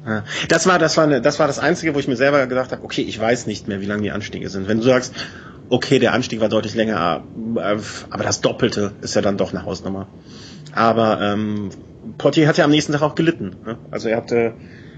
Das 0.48 0.66
war 0.66 0.78
das 0.78 0.96
war 0.96 1.04
eine, 1.04 1.20
das 1.20 1.38
war 1.38 1.46
das 1.46 1.58
einzige, 1.58 1.94
wo 1.94 1.98
ich 1.98 2.08
mir 2.08 2.16
selber 2.16 2.46
gedacht 2.46 2.72
habe, 2.72 2.84
okay, 2.84 3.02
ich 3.02 3.18
weiß 3.18 3.46
nicht 3.46 3.68
mehr, 3.68 3.80
wie 3.80 3.86
lang 3.86 4.02
die 4.02 4.12
Anstiege 4.12 4.48
sind. 4.50 4.68
Wenn 4.68 4.78
du 4.78 4.84
sagst, 4.84 5.14
okay, 5.68 5.98
der 5.98 6.12
Anstieg 6.12 6.40
war 6.40 6.48
deutlich 6.48 6.74
länger, 6.74 7.22
äh, 7.56 7.76
aber 8.10 8.24
das 8.24 8.40
Doppelte 8.40 8.92
ist 9.00 9.14
ja 9.14 9.22
dann 9.22 9.36
doch 9.36 9.52
eine 9.52 9.64
Hausnummer. 9.64 10.06
Aber 10.74 11.20
ähm, 11.20 11.70
Potti 12.18 12.44
hat 12.44 12.58
ja 12.58 12.64
am 12.64 12.70
nächsten 12.70 12.92
Tag 12.92 13.02
auch 13.02 13.14
gelitten. 13.14 13.56
Ne? 13.64 13.76
Also 13.90 14.08
er 14.08 14.16
hatte, 14.16 14.54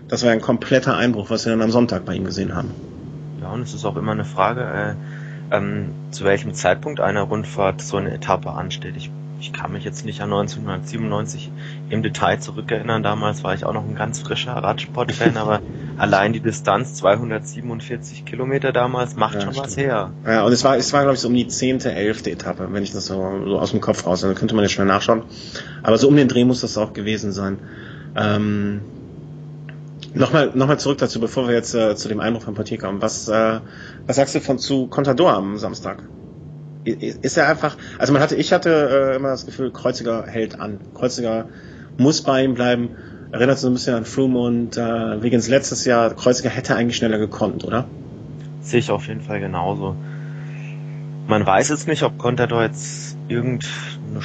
das 0.09 0.25
war 0.25 0.31
ein 0.31 0.41
kompletter 0.41 0.97
Einbruch, 0.97 1.31
was 1.31 1.45
wir 1.45 1.53
dann 1.53 1.63
am 1.63 1.71
Sonntag 1.71 2.05
bei 2.05 2.15
ihm 2.15 2.25
gesehen 2.25 2.55
haben. 2.55 2.71
Ja, 3.41 3.51
und 3.51 3.63
es 3.63 3.75
ist 3.75 3.85
auch 3.85 3.97
immer 3.97 4.13
eine 4.13 4.25
Frage, 4.25 4.97
äh, 5.51 5.57
ähm, 5.57 5.91
zu 6.11 6.25
welchem 6.25 6.55
Zeitpunkt 6.55 7.01
einer 7.01 7.23
Rundfahrt 7.23 7.83
so 7.83 7.99
eine 7.99 8.13
Etappe 8.13 8.51
ansteht. 8.51 8.97
Ich 8.97 9.11
ich 9.47 9.53
kann 9.53 9.73
mich 9.73 9.85
jetzt 9.85 10.05
nicht 10.05 10.21
an 10.21 10.33
1997 10.33 11.53
im 11.89 12.03
Detail 12.03 12.41
zurückerinnern. 12.41 13.03
Damals 13.03 13.45
war 13.45 13.55
ich 13.55 13.65
auch 13.65 13.73
noch 13.73 13.85
ein 13.85 13.95
ganz 13.95 14.21
frischer 14.21 14.53
Radsport-Fan, 14.53 15.37
aber 15.37 15.61
allein 15.97 16.33
die 16.33 16.41
Distanz 16.41 16.95
247 16.95 18.25
Kilometer 18.25 18.73
damals 18.73 19.15
macht 19.15 19.35
ja, 19.35 19.43
schon 19.43 19.53
stimmt. 19.53 19.67
was 19.67 19.77
her. 19.77 20.11
Ja, 20.27 20.45
und 20.45 20.53
es 20.53 20.65
war, 20.65 20.77
es 20.77 20.93
war 20.93 21.03
glaube 21.03 21.15
ich 21.15 21.21
so 21.21 21.29
um 21.29 21.35
die 21.35 21.47
zehnte, 21.47 21.93
elfte 21.93 22.31
Etappe, 22.31 22.69
wenn 22.73 22.83
ich 22.83 22.93
das 22.93 23.07
so, 23.07 23.15
so 23.45 23.59
aus 23.59 23.71
dem 23.71 23.81
Kopf 23.81 24.05
raus. 24.05 24.25
Also 24.25 24.35
könnte 24.35 24.55
man 24.57 24.65
jetzt 24.65 24.73
schnell 24.73 24.87
nachschauen. 24.87 25.23
Aber 25.83 25.97
so 25.97 26.09
um 26.09 26.17
den 26.17 26.29
Dreh 26.29 26.45
muss 26.45 26.61
das 26.61 26.77
auch 26.77 26.93
gewesen 26.93 27.31
sein. 27.31 27.59
Ähm, 28.17 28.81
Nochmal, 30.15 30.53
nochmal 30.55 30.79
zurück 30.79 30.97
dazu, 30.97 31.21
bevor 31.21 31.47
wir 31.47 31.55
jetzt 31.55 31.75
äh, 31.75 31.95
zu 31.95 32.09
dem 32.09 32.21
Einbruch 32.21 32.43
von 32.43 32.55
Portier 32.55 32.79
kommen. 32.79 33.03
Was, 33.03 33.29
äh, 33.29 33.61
was 34.07 34.17
sagst 34.17 34.35
du 34.35 34.41
von 34.41 34.59
zu 34.59 34.87
Contador 34.87 35.35
am 35.35 35.59
Samstag? 35.59 36.03
Ist 36.87 37.37
er 37.37 37.49
einfach, 37.49 37.77
also 37.99 38.13
man 38.13 38.23
hatte, 38.23 38.37
ich 38.37 38.53
hatte 38.53 39.11
äh, 39.13 39.17
immer 39.17 39.29
das 39.29 39.47
Gefühl, 39.47 39.71
Kreuziger 39.71 40.27
hält 40.27 40.59
an. 40.61 40.81
Kreuziger 40.95 41.49
muss 41.99 42.23
bei 42.23 42.45
ihm 42.45 42.55
bleiben. 42.55 42.91
Erinnert 43.33 43.59
so 43.59 43.67
ein 43.67 43.73
bisschen 43.73 43.95
an 43.95 44.05
Froome 44.05 44.39
und 44.39 44.77
äh, 44.77 45.23
Wiggins 45.23 45.49
letztes 45.49 45.85
Jahr. 45.85 46.15
Kreuziger 46.15 46.49
hätte 46.49 46.77
eigentlich 46.77 46.97
schneller 46.97 47.19
gekonnt, 47.19 47.65
oder? 47.65 47.87
Sehe 48.61 48.81
ich 48.81 48.91
auf 48.91 49.09
jeden 49.09 49.21
Fall 49.21 49.41
genauso. 49.41 49.97
Man 51.27 51.45
weiß 51.45 51.71
jetzt 51.71 51.89
nicht, 51.89 52.05
ob 52.05 52.19
Contador 52.19 52.63
jetzt 52.63 53.17
irgendeine 53.29 54.25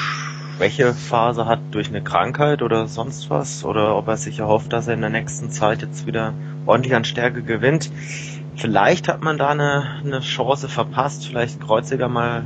Schwächephase 0.61 1.47
hat 1.47 1.59
durch 1.71 1.89
eine 1.89 2.03
Krankheit 2.03 2.61
oder 2.61 2.87
sonst 2.87 3.31
was 3.31 3.65
oder 3.65 3.95
ob 3.95 4.07
er 4.07 4.17
sich 4.17 4.37
erhofft, 4.37 4.71
dass 4.71 4.87
er 4.87 4.93
in 4.93 5.01
der 5.01 5.09
nächsten 5.09 5.49
Zeit 5.49 5.81
jetzt 5.81 6.05
wieder 6.05 6.33
ordentlich 6.67 6.93
an 6.93 7.03
Stärke 7.03 7.41
gewinnt. 7.41 7.89
Vielleicht 8.57 9.07
hat 9.07 9.23
man 9.23 9.39
da 9.39 9.49
eine, 9.49 9.85
eine 10.05 10.19
Chance 10.19 10.69
verpasst, 10.69 11.25
vielleicht 11.25 11.59
Kreuziger 11.59 12.07
mal 12.07 12.43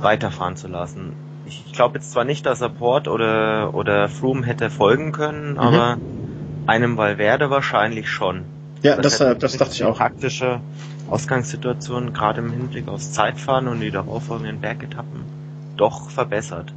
weiterfahren 0.00 0.56
zu 0.56 0.66
lassen. 0.66 1.12
Ich 1.46 1.72
glaube 1.72 1.98
jetzt 1.98 2.10
zwar 2.10 2.24
nicht, 2.24 2.44
dass 2.44 2.60
er 2.60 2.70
Port 2.70 3.06
oder, 3.06 3.72
oder 3.72 4.08
Froome 4.08 4.44
hätte 4.44 4.68
folgen 4.68 5.12
können, 5.12 5.52
mhm. 5.52 5.58
aber 5.58 5.98
einem 6.66 6.96
Valverde 6.96 7.50
wahrscheinlich 7.50 8.10
schon. 8.10 8.46
Ja, 8.82 8.96
das, 8.96 9.18
das, 9.18 9.38
das 9.38 9.56
dachte 9.58 9.74
ich 9.74 9.84
auch. 9.84 9.96
Praktische 9.96 10.60
Ausgangssituation, 11.08 12.12
gerade 12.12 12.40
im 12.40 12.50
Hinblick 12.50 12.88
aufs 12.88 13.12
Zeitfahren 13.12 13.68
und 13.68 13.78
die 13.78 13.92
darauffolgenden 13.92 14.60
Bergetappen, 14.60 15.20
doch 15.76 16.10
verbessert. 16.10 16.72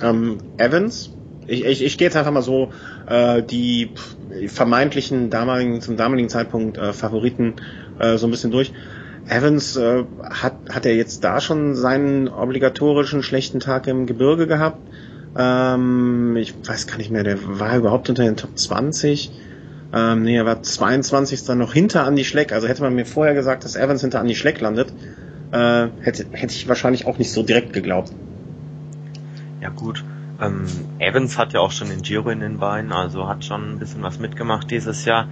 Ähm, 0.00 0.38
Evans, 0.58 1.10
ich, 1.46 1.64
ich, 1.64 1.84
ich 1.84 1.98
gehe 1.98 2.06
jetzt 2.06 2.16
einfach 2.16 2.32
mal 2.32 2.42
so 2.42 2.70
äh, 3.06 3.42
die 3.42 3.90
vermeintlichen 4.46 5.30
damaligen 5.30 5.80
zum 5.80 5.96
damaligen 5.96 6.28
Zeitpunkt 6.28 6.78
äh, 6.78 6.92
Favoriten 6.92 7.54
äh, 7.98 8.16
so 8.16 8.26
ein 8.26 8.30
bisschen 8.30 8.50
durch. 8.50 8.72
Evans 9.28 9.76
äh, 9.76 10.04
hat 10.22 10.54
hat 10.70 10.86
er 10.86 10.96
jetzt 10.96 11.22
da 11.24 11.40
schon 11.40 11.74
seinen 11.74 12.28
obligatorischen 12.28 13.22
schlechten 13.22 13.60
Tag 13.60 13.86
im 13.86 14.06
Gebirge 14.06 14.46
gehabt? 14.46 14.78
Ähm, 15.36 16.36
ich 16.36 16.54
weiß 16.66 16.86
gar 16.86 16.96
nicht 16.96 17.10
mehr, 17.10 17.24
der 17.24 17.38
war 17.58 17.76
überhaupt 17.76 18.08
unter 18.08 18.24
den 18.24 18.36
Top 18.36 18.58
20. 18.58 19.30
Ähm, 19.94 20.22
nee, 20.22 20.36
er 20.36 20.46
war 20.46 20.62
22. 20.62 21.44
dann 21.44 21.58
noch 21.58 21.74
hinter 21.74 22.06
Andy 22.06 22.24
Schleck. 22.24 22.52
Also 22.52 22.66
hätte 22.66 22.82
man 22.82 22.94
mir 22.94 23.06
vorher 23.06 23.34
gesagt, 23.34 23.64
dass 23.64 23.76
Evans 23.76 24.00
hinter 24.00 24.20
Andy 24.20 24.34
Schleck 24.34 24.60
landet, 24.60 24.88
äh, 25.52 25.88
hätte, 26.00 26.26
hätte 26.32 26.54
ich 26.54 26.68
wahrscheinlich 26.68 27.06
auch 27.06 27.18
nicht 27.18 27.32
so 27.32 27.42
direkt 27.42 27.72
geglaubt. 27.72 28.12
Ja 29.62 29.68
gut, 29.68 30.04
ähm, 30.40 30.66
Evans 30.98 31.38
hat 31.38 31.52
ja 31.52 31.60
auch 31.60 31.70
schon 31.70 31.88
den 31.88 32.02
Giro 32.02 32.30
in 32.30 32.40
den 32.40 32.58
Beinen, 32.58 32.90
also 32.90 33.28
hat 33.28 33.44
schon 33.44 33.74
ein 33.74 33.78
bisschen 33.78 34.02
was 34.02 34.18
mitgemacht 34.18 34.70
dieses 34.70 35.04
Jahr. 35.04 35.28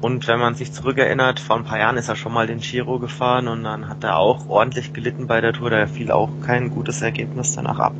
Und 0.00 0.26
wenn 0.26 0.40
man 0.40 0.56
sich 0.56 0.72
zurückerinnert, 0.72 1.38
vor 1.38 1.56
ein 1.56 1.64
paar 1.64 1.78
Jahren 1.78 1.96
ist 1.96 2.08
er 2.08 2.16
schon 2.16 2.32
mal 2.32 2.48
den 2.48 2.58
Giro 2.58 2.98
gefahren 2.98 3.46
und 3.46 3.62
dann 3.62 3.88
hat 3.88 4.02
er 4.02 4.18
auch 4.18 4.48
ordentlich 4.48 4.92
gelitten 4.92 5.28
bei 5.28 5.40
der 5.40 5.52
Tour, 5.52 5.70
da 5.70 5.86
fiel 5.86 6.10
auch 6.10 6.28
kein 6.44 6.70
gutes 6.70 7.00
Ergebnis 7.00 7.54
danach 7.54 7.78
ab. 7.78 7.94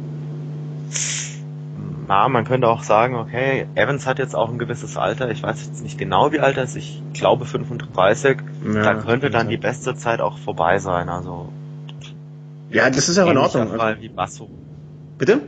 Ja, 2.08 2.28
man 2.28 2.44
könnte 2.44 2.68
auch 2.68 2.82
sagen, 2.82 3.14
okay, 3.14 3.66
Evans 3.76 4.06
hat 4.06 4.18
jetzt 4.18 4.34
auch 4.34 4.50
ein 4.50 4.58
gewisses 4.58 4.96
Alter, 4.96 5.30
ich 5.30 5.42
weiß 5.42 5.66
jetzt 5.66 5.82
nicht 5.82 5.98
genau 5.98 6.32
wie 6.32 6.40
alt 6.40 6.56
er 6.56 6.64
ist, 6.64 6.76
ich 6.76 7.00
glaube 7.14 7.46
35, 7.46 8.38
ja, 8.74 8.82
da 8.82 8.94
könnte 8.94 9.30
dann 9.30 9.48
die 9.48 9.56
beste 9.56 9.96
Zeit 9.96 10.20
auch 10.20 10.38
vorbei 10.38 10.78
sein, 10.78 11.08
also. 11.08 11.48
Ja, 12.70 12.90
das 12.90 13.08
ist 13.08 13.16
ja 13.16 13.28
in 13.28 13.38
Ordnung. 13.38 13.76
Fall 13.76 14.00
wie 14.00 14.08
Basso. 14.08 14.48
Bitte? 15.18 15.40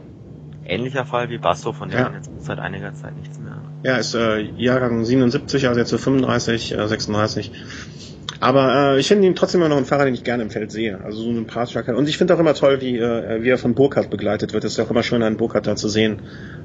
Ähnlicher 0.64 1.06
Fall 1.06 1.30
wie 1.30 1.38
Basso, 1.38 1.72
von 1.72 1.88
dem 1.88 1.98
ja. 1.98 2.04
man 2.04 2.14
jetzt 2.14 2.30
seit 2.40 2.58
einiger 2.58 2.94
Zeit 2.94 3.16
nichts 3.16 3.38
mehr 3.38 3.58
ja, 3.82 3.96
ist 3.96 4.14
äh, 4.14 4.40
Jahrgang 4.40 5.04
77, 5.04 5.68
also 5.68 5.78
jetzt 5.78 5.90
so 5.90 5.98
35, 5.98 6.76
äh, 6.76 6.88
36. 6.88 7.52
Aber 8.40 8.94
äh, 8.94 9.00
ich 9.00 9.08
finde 9.08 9.26
ihn 9.26 9.34
trotzdem 9.34 9.60
immer 9.60 9.68
noch 9.68 9.76
ein 9.76 9.84
Fahrer, 9.84 10.04
den 10.04 10.14
ich 10.14 10.24
gerne 10.24 10.42
im 10.42 10.50
Feld 10.50 10.70
sehe. 10.70 11.00
Also 11.04 11.22
so 11.22 11.30
ein 11.30 11.34
sympathischer 11.36 11.96
Und 11.96 12.08
ich 12.08 12.18
finde 12.18 12.34
auch 12.34 12.38
immer 12.38 12.54
toll, 12.54 12.80
wie, 12.80 12.98
äh, 12.98 13.42
wie 13.42 13.48
er 13.48 13.58
von 13.58 13.74
Burkhardt 13.74 14.10
begleitet 14.10 14.52
wird. 14.52 14.64
Es 14.64 14.72
ist 14.72 14.78
ja 14.78 14.84
auch 14.84 14.90
immer 14.90 15.02
schön, 15.02 15.22
einen 15.22 15.36
Burkhardt 15.36 15.66
da 15.66 15.76
zu 15.76 15.88
sehen, 15.88 16.20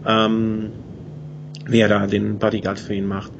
ähm, 0.06 0.72
wie 1.66 1.80
er 1.80 1.88
da 1.88 2.06
den 2.08 2.40
Bodyguard 2.40 2.80
für 2.80 2.94
ihn 2.94 3.08
macht. 3.08 3.32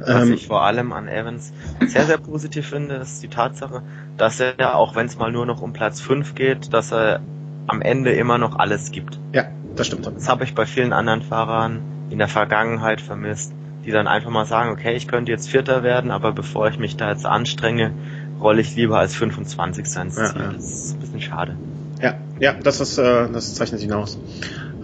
Was 0.00 0.26
ähm, 0.26 0.34
ich 0.34 0.46
vor 0.46 0.62
allem 0.62 0.92
an 0.92 1.08
Evans 1.08 1.52
sehr, 1.86 2.06
sehr 2.06 2.18
positiv 2.18 2.68
finde, 2.68 2.96
ist 2.96 3.22
die 3.22 3.28
Tatsache, 3.28 3.82
dass 4.16 4.38
er, 4.38 4.76
auch 4.76 4.94
wenn 4.94 5.06
es 5.06 5.18
mal 5.18 5.32
nur 5.32 5.44
noch 5.44 5.60
um 5.60 5.72
Platz 5.72 6.00
5 6.00 6.36
geht, 6.36 6.72
dass 6.72 6.92
er 6.92 7.20
am 7.68 7.82
Ende 7.82 8.12
immer 8.12 8.38
noch 8.38 8.58
alles 8.58 8.90
gibt. 8.90 9.18
Ja, 9.32 9.44
das 9.76 9.86
stimmt. 9.86 10.06
Das 10.06 10.28
habe 10.28 10.44
ich 10.44 10.54
bei 10.54 10.66
vielen 10.66 10.92
anderen 10.92 11.22
Fahrern 11.22 11.80
in 12.10 12.18
der 12.18 12.28
Vergangenheit 12.28 13.00
vermisst, 13.00 13.52
die 13.84 13.90
dann 13.90 14.08
einfach 14.08 14.30
mal 14.30 14.46
sagen, 14.46 14.70
okay, 14.70 14.96
ich 14.96 15.06
könnte 15.06 15.30
jetzt 15.30 15.48
Vierter 15.48 15.82
werden, 15.82 16.10
aber 16.10 16.32
bevor 16.32 16.68
ich 16.68 16.78
mich 16.78 16.96
da 16.96 17.10
jetzt 17.10 17.26
anstrenge, 17.26 17.92
rolle 18.40 18.60
ich 18.62 18.74
lieber 18.74 18.98
als 18.98 19.14
25 19.14 19.84
ins 19.84 20.14
Ziel. 20.14 20.24
Ja, 20.24 20.24
ja. 20.34 20.52
Das 20.52 20.64
ist 20.64 20.94
ein 20.94 21.00
bisschen 21.00 21.20
schade. 21.20 21.56
Ja, 22.02 22.14
ja, 22.40 22.54
das 22.54 22.80
ist, 22.80 22.98
äh, 22.98 23.28
das 23.30 23.54
zeichnet 23.54 23.82
ihn 23.82 23.92
aus. 23.92 24.18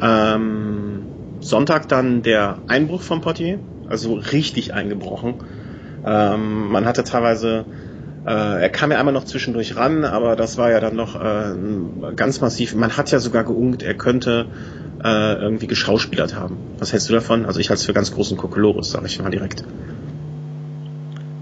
Ähm, 0.00 1.06
Sonntag 1.40 1.88
dann 1.88 2.22
der 2.22 2.58
Einbruch 2.68 3.02
von 3.02 3.20
Portier, 3.20 3.58
also 3.88 4.14
richtig 4.14 4.74
eingebrochen. 4.74 5.34
Ähm, 6.04 6.70
man 6.70 6.84
hatte 6.84 7.04
teilweise 7.04 7.64
er 8.30 8.68
kam 8.70 8.90
ja 8.90 8.98
einmal 8.98 9.12
noch 9.12 9.24
zwischendurch 9.24 9.76
ran, 9.76 10.04
aber 10.04 10.34
das 10.34 10.56
war 10.56 10.70
ja 10.70 10.80
dann 10.80 10.96
noch 10.96 11.14
äh, 11.14 11.54
ganz 12.16 12.40
massiv. 12.40 12.74
Man 12.74 12.96
hat 12.96 13.10
ja 13.10 13.18
sogar 13.18 13.44
geungt, 13.44 13.82
er 13.82 13.94
könnte 13.94 14.46
äh, 15.02 15.34
irgendwie 15.34 15.66
geschauspielert 15.66 16.34
haben. 16.34 16.56
Was 16.78 16.92
hältst 16.92 17.10
du 17.10 17.12
davon? 17.12 17.44
Also 17.44 17.60
ich 17.60 17.68
halte 17.68 17.80
es 17.80 17.86
für 17.86 17.92
ganz 17.92 18.12
großen 18.12 18.38
Kokolores, 18.38 18.90
sage 18.90 19.06
ich 19.06 19.20
mal 19.20 19.30
direkt. 19.30 19.64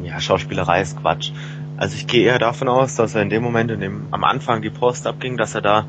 Ja, 0.02 0.20
Schauspielerei 0.20 0.82
ist 0.82 1.00
Quatsch. 1.00 1.30
Also 1.76 1.96
ich 1.96 2.06
gehe 2.08 2.26
eher 2.26 2.38
davon 2.38 2.68
aus, 2.68 2.96
dass 2.96 3.14
er 3.14 3.22
in 3.22 3.30
dem 3.30 3.42
Moment, 3.42 3.70
in 3.70 3.80
dem 3.80 4.06
am 4.10 4.24
Anfang 4.24 4.62
die 4.62 4.70
Post 4.70 5.06
abging, 5.06 5.36
dass 5.36 5.54
er 5.54 5.62
da 5.62 5.86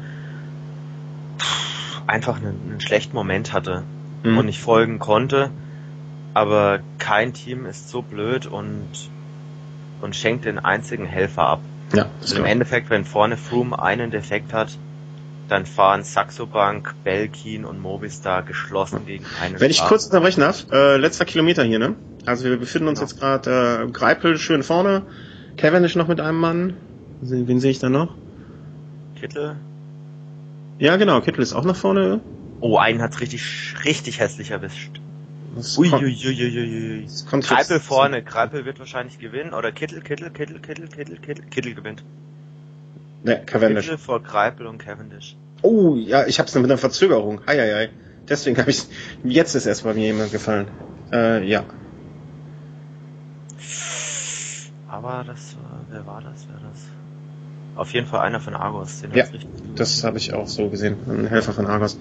einfach 2.06 2.38
einen, 2.38 2.60
einen 2.70 2.82
schlechten 2.82 3.16
Moment 3.16 3.54
hatte 3.54 3.84
mhm. 4.24 4.38
und 4.38 4.46
nicht 4.46 4.62
folgen 4.62 5.00
konnte. 5.00 5.50
Aber 6.36 6.80
kein 7.00 7.34
Team 7.34 7.66
ist 7.66 7.90
so 7.90 8.02
blöd 8.02 8.46
und 8.46 8.88
und 10.04 10.16
schenkt 10.16 10.46
den 10.46 10.60
einzigen 10.60 11.06
Helfer 11.06 11.48
ab. 11.48 11.60
Ja, 11.94 12.08
also 12.22 12.38
Im 12.38 12.46
Endeffekt, 12.46 12.90
wenn 12.90 13.06
vorne 13.06 13.38
Froome 13.38 13.82
einen 13.82 14.12
Defekt 14.12 14.54
hat, 14.54 14.78
dann 15.50 15.66
fahren 15.66 16.04
Saxo 16.04 16.46
Bank, 16.46 16.94
Belkin 17.04 17.66
und 17.66 17.82
Movistar 17.82 18.44
geschlossen 18.44 19.06
gegen 19.06 19.26
einen. 19.42 19.60
Wenn 19.60 19.70
ich 19.70 19.78
Start. 19.78 19.90
kurz 19.90 20.06
unterbrechen 20.06 20.42
darf, 20.42 20.66
äh, 20.72 20.98
letzter 20.98 21.26
Kilometer 21.26 21.64
hier, 21.64 21.80
ne? 21.80 21.96
Also 22.26 22.46
wir 22.46 22.58
befinden 22.58 22.88
uns 22.88 23.00
genau. 23.00 23.10
jetzt 23.10 23.20
gerade 23.20 23.84
äh, 23.88 23.92
Greipel 23.92 24.38
schön 24.38 24.64
vorne, 24.64 25.04
Cavendish 25.58 25.96
noch 25.96 26.08
mit 26.08 26.20
einem 26.20 26.40
Mann. 26.40 26.78
Wen 27.22 27.60
sehe 27.60 27.72
ich 27.72 27.80
da 27.80 27.90
noch? 27.90 28.14
Kittel. 29.20 29.56
Ja, 30.80 30.98
genau, 30.98 31.22
Kittel 31.22 31.42
ist 31.44 31.54
auch 31.54 31.66
nach 31.66 31.76
vorne. 31.76 32.20
Oh, 32.60 32.78
einen 32.78 33.02
hat's 33.02 33.22
richtig, 33.22 33.76
richtig 33.86 34.20
hässlich 34.20 34.52
erwischt. 34.52 35.00
Uiuiuiui. 35.56 37.06
Kreipel 37.42 37.80
vorne, 37.80 38.24
Kreipel 38.24 38.66
wird 38.66 38.80
wahrscheinlich 38.80 39.20
gewinnen 39.20 39.54
oder 39.54 39.72
Kittel, 39.72 40.02
Kittel, 40.02 40.32
Kittel, 40.32 40.60
Kittel, 40.60 40.88
Kittel, 40.88 41.18
Kittel, 41.18 41.46
Kittel 41.46 41.76
gewinnt. 41.76 42.04
Ne, 43.24 43.44
Cavendish. 43.46 43.86
Kittel 43.86 43.98
vor 43.98 44.24
Kreipel 44.24 44.66
und 44.66 44.80
Cavendish. 44.80 45.36
Oh, 45.62 45.96
ja, 45.96 46.26
ich 46.26 46.40
hab's 46.40 46.56
mit 46.56 46.66
einer 46.66 46.78
Verzögerung. 46.78 47.42
Eieiei. 47.46 47.90
Deswegen 48.28 48.58
habe 48.58 48.72
ich 48.72 48.86
jetzt 49.24 49.54
ist 49.54 49.66
erst 49.66 49.84
bei 49.84 49.94
mir 49.94 50.06
jemand 50.06 50.32
gefallen. 50.32 50.68
Äh, 51.12 51.46
ja. 51.48 51.64
Aber 54.88 55.24
das 55.26 55.56
war, 55.56 55.82
wer 55.90 56.06
war 56.06 56.22
das? 56.22 56.48
Wer 56.48 56.70
das? 56.70 56.82
Auf 57.76 57.92
jeden 57.92 58.08
Fall 58.08 58.22
einer 58.22 58.40
von 58.40 58.56
Argos. 58.56 59.02
Den 59.02 59.14
ja, 59.14 59.26
das 59.76 60.04
habe 60.04 60.18
ich 60.18 60.34
auch 60.34 60.48
so 60.48 60.70
gesehen. 60.70 60.98
Ein 61.08 61.28
Helfer 61.28 61.54
von 61.54 61.66
Argos. 61.66 61.98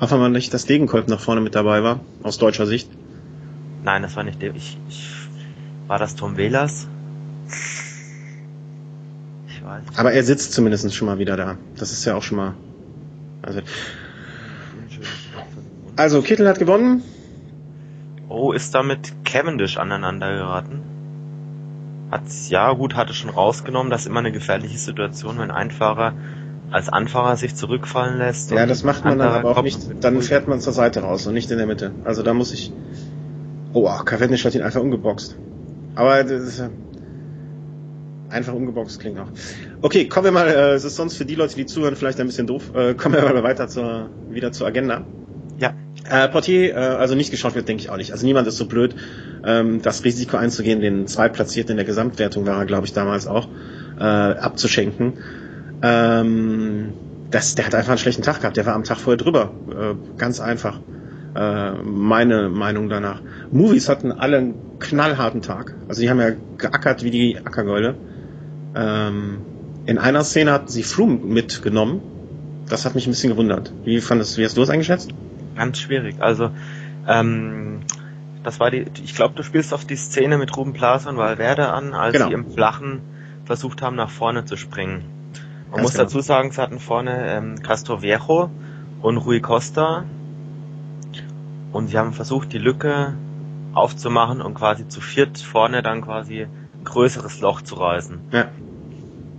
Hoffen 0.00 0.18
wir 0.18 0.28
nicht, 0.30 0.54
dass 0.54 0.64
Degenkolb 0.64 1.08
nach 1.08 1.20
vorne 1.20 1.42
mit 1.42 1.54
dabei 1.54 1.82
war, 1.82 2.00
aus 2.22 2.38
deutscher 2.38 2.66
Sicht. 2.66 2.90
Nein, 3.84 4.02
das 4.02 4.16
war 4.16 4.24
nicht 4.24 4.40
der. 4.40 4.54
Ich, 4.54 4.78
ich, 4.88 5.10
war 5.86 5.98
das 5.98 6.16
Tom 6.16 6.36
Velas? 6.36 6.88
Ich 9.48 9.64
weiß. 9.64 9.82
Aber 9.96 10.12
er 10.12 10.24
sitzt 10.24 10.54
zumindest 10.54 10.94
schon 10.94 11.06
mal 11.06 11.18
wieder 11.18 11.36
da. 11.36 11.58
Das 11.76 11.92
ist 11.92 12.04
ja 12.06 12.14
auch 12.14 12.22
schon 12.22 12.38
mal. 12.38 12.54
Also, 13.42 13.60
Also, 15.96 16.22
Kittel 16.22 16.48
hat 16.48 16.58
gewonnen. 16.58 17.02
Oh, 18.30 18.52
ist 18.52 18.74
damit 18.74 19.12
Cavendish 19.24 19.76
aneinander 19.76 20.32
geraten? 20.32 20.80
Hat's, 22.10 22.48
ja 22.48 22.72
gut, 22.72 22.94
hatte 22.94 23.12
schon 23.12 23.30
rausgenommen, 23.30 23.90
das 23.90 24.02
ist 24.02 24.06
immer 24.06 24.20
eine 24.20 24.32
gefährliche 24.32 24.78
Situation, 24.78 25.38
wenn 25.38 25.50
ein 25.50 25.70
Fahrer 25.70 26.14
als 26.70 26.88
Anfahrer 26.88 27.36
sich 27.36 27.54
zurückfallen 27.56 28.18
lässt. 28.18 28.50
Ja, 28.50 28.66
das 28.66 28.84
macht 28.84 29.04
man 29.04 29.18
dann 29.18 29.32
aber 29.32 29.56
auch 29.56 29.62
nicht, 29.62 29.78
dann 30.00 30.20
fährt 30.22 30.48
man 30.48 30.60
zur 30.60 30.72
Seite 30.72 31.00
raus 31.00 31.26
und 31.26 31.34
nicht 31.34 31.50
in 31.50 31.58
der 31.58 31.66
Mitte. 31.66 31.92
Also 32.04 32.22
da 32.22 32.34
muss 32.34 32.52
ich, 32.52 32.72
oh, 33.72 33.88
Cavendish 34.04 34.44
hat 34.44 34.54
ihn 34.54 34.62
einfach 34.62 34.80
umgeboxt. 34.80 35.36
Aber 35.96 36.22
das 36.22 36.42
ist, 36.42 36.70
einfach 38.28 38.54
umgeboxt 38.54 39.00
klingt 39.00 39.18
auch. 39.18 39.28
Okay, 39.82 40.06
kommen 40.06 40.26
wir 40.26 40.32
mal, 40.32 40.48
äh, 40.48 40.72
es 40.74 40.84
ist 40.84 40.96
sonst 40.96 41.16
für 41.16 41.24
die 41.24 41.34
Leute, 41.34 41.56
die 41.56 41.66
zuhören, 41.66 41.96
vielleicht 41.96 42.20
ein 42.20 42.26
bisschen 42.26 42.46
doof, 42.46 42.72
äh, 42.74 42.94
kommen 42.94 43.16
wir 43.16 43.22
mal 43.22 43.42
weiter 43.42 43.68
zur, 43.68 44.10
wieder 44.30 44.52
zur 44.52 44.66
Agenda. 44.66 45.04
Ja. 45.58 45.74
Äh, 46.08 46.28
Portier, 46.28 46.74
äh, 46.74 46.78
also 46.78 47.14
nicht 47.14 47.30
geschaut 47.30 47.54
wird, 47.54 47.68
denke 47.68 47.82
ich 47.82 47.90
auch 47.90 47.96
nicht. 47.96 48.12
Also 48.12 48.26
niemand 48.26 48.46
ist 48.48 48.56
so 48.56 48.66
blöd, 48.66 48.94
ähm, 49.44 49.82
das 49.82 50.04
Risiko 50.04 50.36
einzugehen, 50.36 50.80
den 50.80 51.06
Zweitplatzierten 51.06 51.72
in 51.72 51.76
der 51.76 51.86
Gesamtwertung 51.86 52.46
war 52.46 52.58
er, 52.58 52.66
glaube 52.66 52.86
ich, 52.86 52.92
damals 52.92 53.26
auch, 53.26 53.48
äh, 53.98 54.02
abzuschenken. 54.02 55.14
Ähm, 55.82 56.92
das, 57.30 57.54
der 57.54 57.66
hat 57.66 57.74
einfach 57.74 57.90
einen 57.90 57.98
schlechten 57.98 58.22
Tag 58.22 58.40
gehabt. 58.40 58.56
Der 58.56 58.66
war 58.66 58.74
am 58.74 58.84
Tag 58.84 58.98
vorher 58.98 59.16
drüber. 59.16 59.52
Äh, 59.70 60.18
ganz 60.18 60.40
einfach. 60.40 60.80
Äh, 61.34 61.72
meine 61.82 62.48
Meinung 62.48 62.88
danach. 62.88 63.20
Movies 63.52 63.88
hatten 63.88 64.10
alle 64.12 64.38
einen 64.38 64.78
knallharten 64.80 65.42
Tag. 65.42 65.74
Also 65.88 66.00
die 66.00 66.10
haben 66.10 66.20
ja 66.20 66.30
geackert 66.58 67.04
wie 67.04 67.10
die 67.10 67.38
Ackergäule. 67.38 67.94
Ähm, 68.74 69.38
in 69.86 69.98
einer 69.98 70.24
Szene 70.24 70.52
hatten 70.52 70.68
sie 70.68 70.82
Froome 70.82 71.18
mitgenommen. 71.24 72.00
Das 72.68 72.84
hat 72.84 72.94
mich 72.94 73.06
ein 73.06 73.10
bisschen 73.10 73.30
gewundert. 73.30 73.72
Wie 73.84 74.00
fandest, 74.00 74.38
wie 74.38 74.44
hast 74.44 74.56
du 74.56 74.62
es 74.62 74.70
eingeschätzt? 74.70 75.12
Ganz 75.56 75.78
schwierig. 75.78 76.16
Also 76.20 76.50
ähm, 77.06 77.80
das 78.42 78.60
war 78.60 78.70
die. 78.70 78.86
Ich 79.04 79.14
glaube, 79.14 79.34
du 79.34 79.42
spielst 79.42 79.72
auf 79.74 79.84
die 79.84 79.96
Szene 79.96 80.38
mit 80.38 80.56
Ruben 80.56 80.72
Plaza 80.72 81.10
und 81.10 81.16
Valverde 81.16 81.68
an, 81.68 81.92
als 81.92 82.14
genau. 82.14 82.28
sie 82.28 82.34
im 82.34 82.50
Flachen 82.50 83.00
versucht 83.44 83.82
haben, 83.82 83.96
nach 83.96 84.10
vorne 84.10 84.44
zu 84.44 84.56
springen. 84.56 85.04
Man 85.70 85.82
muss 85.82 85.92
genau. 85.92 86.04
dazu 86.04 86.20
sagen, 86.20 86.50
sie 86.50 86.60
hatten 86.60 86.80
vorne 86.80 87.26
ähm, 87.28 87.62
Castro 87.62 88.02
Viejo 88.02 88.50
und 89.02 89.16
Rui 89.18 89.40
Costa 89.40 90.04
und 91.72 91.88
sie 91.88 91.98
haben 91.98 92.12
versucht, 92.12 92.52
die 92.52 92.58
Lücke 92.58 93.14
aufzumachen 93.72 94.40
und 94.40 94.54
quasi 94.54 94.88
zu 94.88 95.00
viert 95.00 95.38
vorne 95.38 95.82
dann 95.82 96.02
quasi 96.02 96.42
ein 96.42 96.84
größeres 96.84 97.40
Loch 97.40 97.62
zu 97.62 97.76
reißen. 97.76 98.18
Ja. 98.32 98.48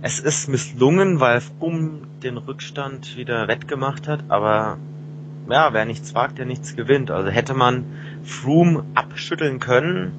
Es 0.00 0.18
ist 0.18 0.48
misslungen, 0.48 1.20
weil 1.20 1.40
Froome 1.40 2.00
den 2.22 2.38
Rückstand 2.38 3.16
wieder 3.16 3.46
wettgemacht 3.46 4.08
hat, 4.08 4.24
aber 4.28 4.78
ja, 5.48 5.72
wer 5.72 5.84
nichts 5.84 6.14
wagt, 6.14 6.38
der 6.38 6.46
nichts 6.46 6.76
gewinnt. 6.76 7.10
Also 7.10 7.30
hätte 7.30 7.54
man 7.54 7.84
Froome 8.24 8.84
abschütteln 8.94 9.60
können, 9.60 10.12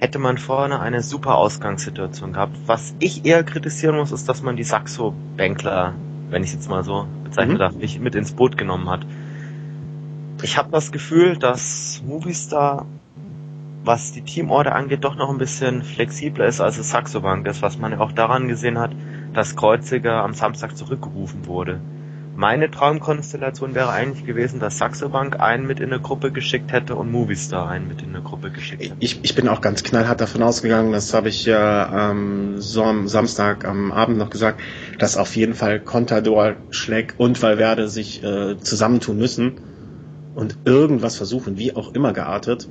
hätte 0.00 0.18
man 0.18 0.38
vorne 0.38 0.80
eine 0.80 1.02
super 1.02 1.36
Ausgangssituation 1.36 2.32
gehabt. 2.32 2.56
Was 2.66 2.94
ich 3.00 3.26
eher 3.26 3.44
kritisieren 3.44 3.96
muss, 3.96 4.12
ist, 4.12 4.28
dass 4.28 4.42
man 4.42 4.56
die 4.56 4.64
Saxo-Bänkler, 4.64 5.94
wenn 6.30 6.42
ich 6.42 6.48
es 6.48 6.54
jetzt 6.54 6.70
mal 6.70 6.82
so 6.82 7.06
bezeichnen 7.22 7.54
mhm. 7.54 7.58
darf, 7.58 7.74
nicht 7.74 8.00
mit 8.00 8.14
ins 8.14 8.32
Boot 8.32 8.56
genommen 8.56 8.88
hat. 8.88 9.04
Ich 10.42 10.56
habe 10.56 10.70
das 10.70 10.90
Gefühl, 10.90 11.36
dass 11.36 12.02
Movistar, 12.06 12.86
was 13.84 14.12
die 14.12 14.22
Teamorder 14.22 14.74
angeht, 14.74 15.04
doch 15.04 15.16
noch 15.16 15.28
ein 15.28 15.36
bisschen 15.36 15.82
flexibler 15.82 16.46
ist, 16.46 16.62
als 16.62 16.78
es 16.78 16.90
Saxo 16.90 17.20
Bank 17.20 17.46
ist, 17.46 17.60
was 17.60 17.78
man 17.78 17.92
ja 17.92 18.00
auch 18.00 18.12
daran 18.12 18.48
gesehen 18.48 18.78
hat, 18.78 18.92
dass 19.34 19.54
Kreuziger 19.54 20.24
am 20.24 20.32
Samstag 20.32 20.78
zurückgerufen 20.78 21.46
wurde. 21.46 21.78
Meine 22.36 22.70
Traumkonstellation 22.70 23.74
wäre 23.74 23.90
eigentlich 23.90 24.24
gewesen, 24.24 24.60
dass 24.60 24.78
Saxo 24.78 25.08
Bank 25.08 25.40
einen 25.40 25.66
mit 25.66 25.80
in 25.80 25.92
eine 25.92 26.00
Gruppe 26.00 26.30
geschickt 26.30 26.72
hätte 26.72 26.94
und 26.94 27.10
Movistar 27.10 27.68
einen 27.68 27.88
mit 27.88 28.02
in 28.02 28.10
eine 28.10 28.22
Gruppe 28.22 28.50
geschickt 28.50 28.82
hätte. 28.82 28.96
Ich, 29.00 29.20
ich 29.22 29.34
bin 29.34 29.48
auch 29.48 29.60
ganz 29.60 29.82
knallhart 29.82 30.20
davon 30.20 30.42
ausgegangen, 30.42 30.92
das 30.92 31.12
habe 31.12 31.28
ich 31.28 31.44
ja 31.44 32.10
ähm, 32.10 32.60
so 32.60 32.84
am 32.84 33.08
Samstag 33.08 33.64
am 33.64 33.92
Abend 33.92 34.16
noch 34.16 34.30
gesagt, 34.30 34.60
dass 34.98 35.16
auf 35.16 35.36
jeden 35.36 35.54
Fall 35.54 35.80
Contador, 35.80 36.56
Schleck 36.70 37.14
und 37.18 37.42
Valverde 37.42 37.88
sich 37.88 38.22
äh, 38.22 38.56
zusammentun 38.58 39.18
müssen 39.18 39.60
und 40.34 40.56
irgendwas 40.64 41.16
versuchen, 41.16 41.58
wie 41.58 41.74
auch 41.76 41.94
immer 41.94 42.12
geartet. 42.12 42.68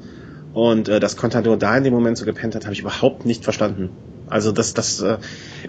Und 0.53 0.89
äh, 0.89 0.99
dass 0.99 1.15
Contador 1.15 1.57
da 1.57 1.77
in 1.77 1.83
dem 1.83 1.93
Moment 1.93 2.17
so 2.17 2.25
gepennt 2.25 2.55
hat, 2.55 2.65
habe 2.65 2.73
ich 2.73 2.81
überhaupt 2.81 3.25
nicht 3.25 3.43
verstanden. 3.43 3.89
Also 4.29 4.51
das, 4.51 4.73
das, 4.73 5.01
äh, 5.01 5.17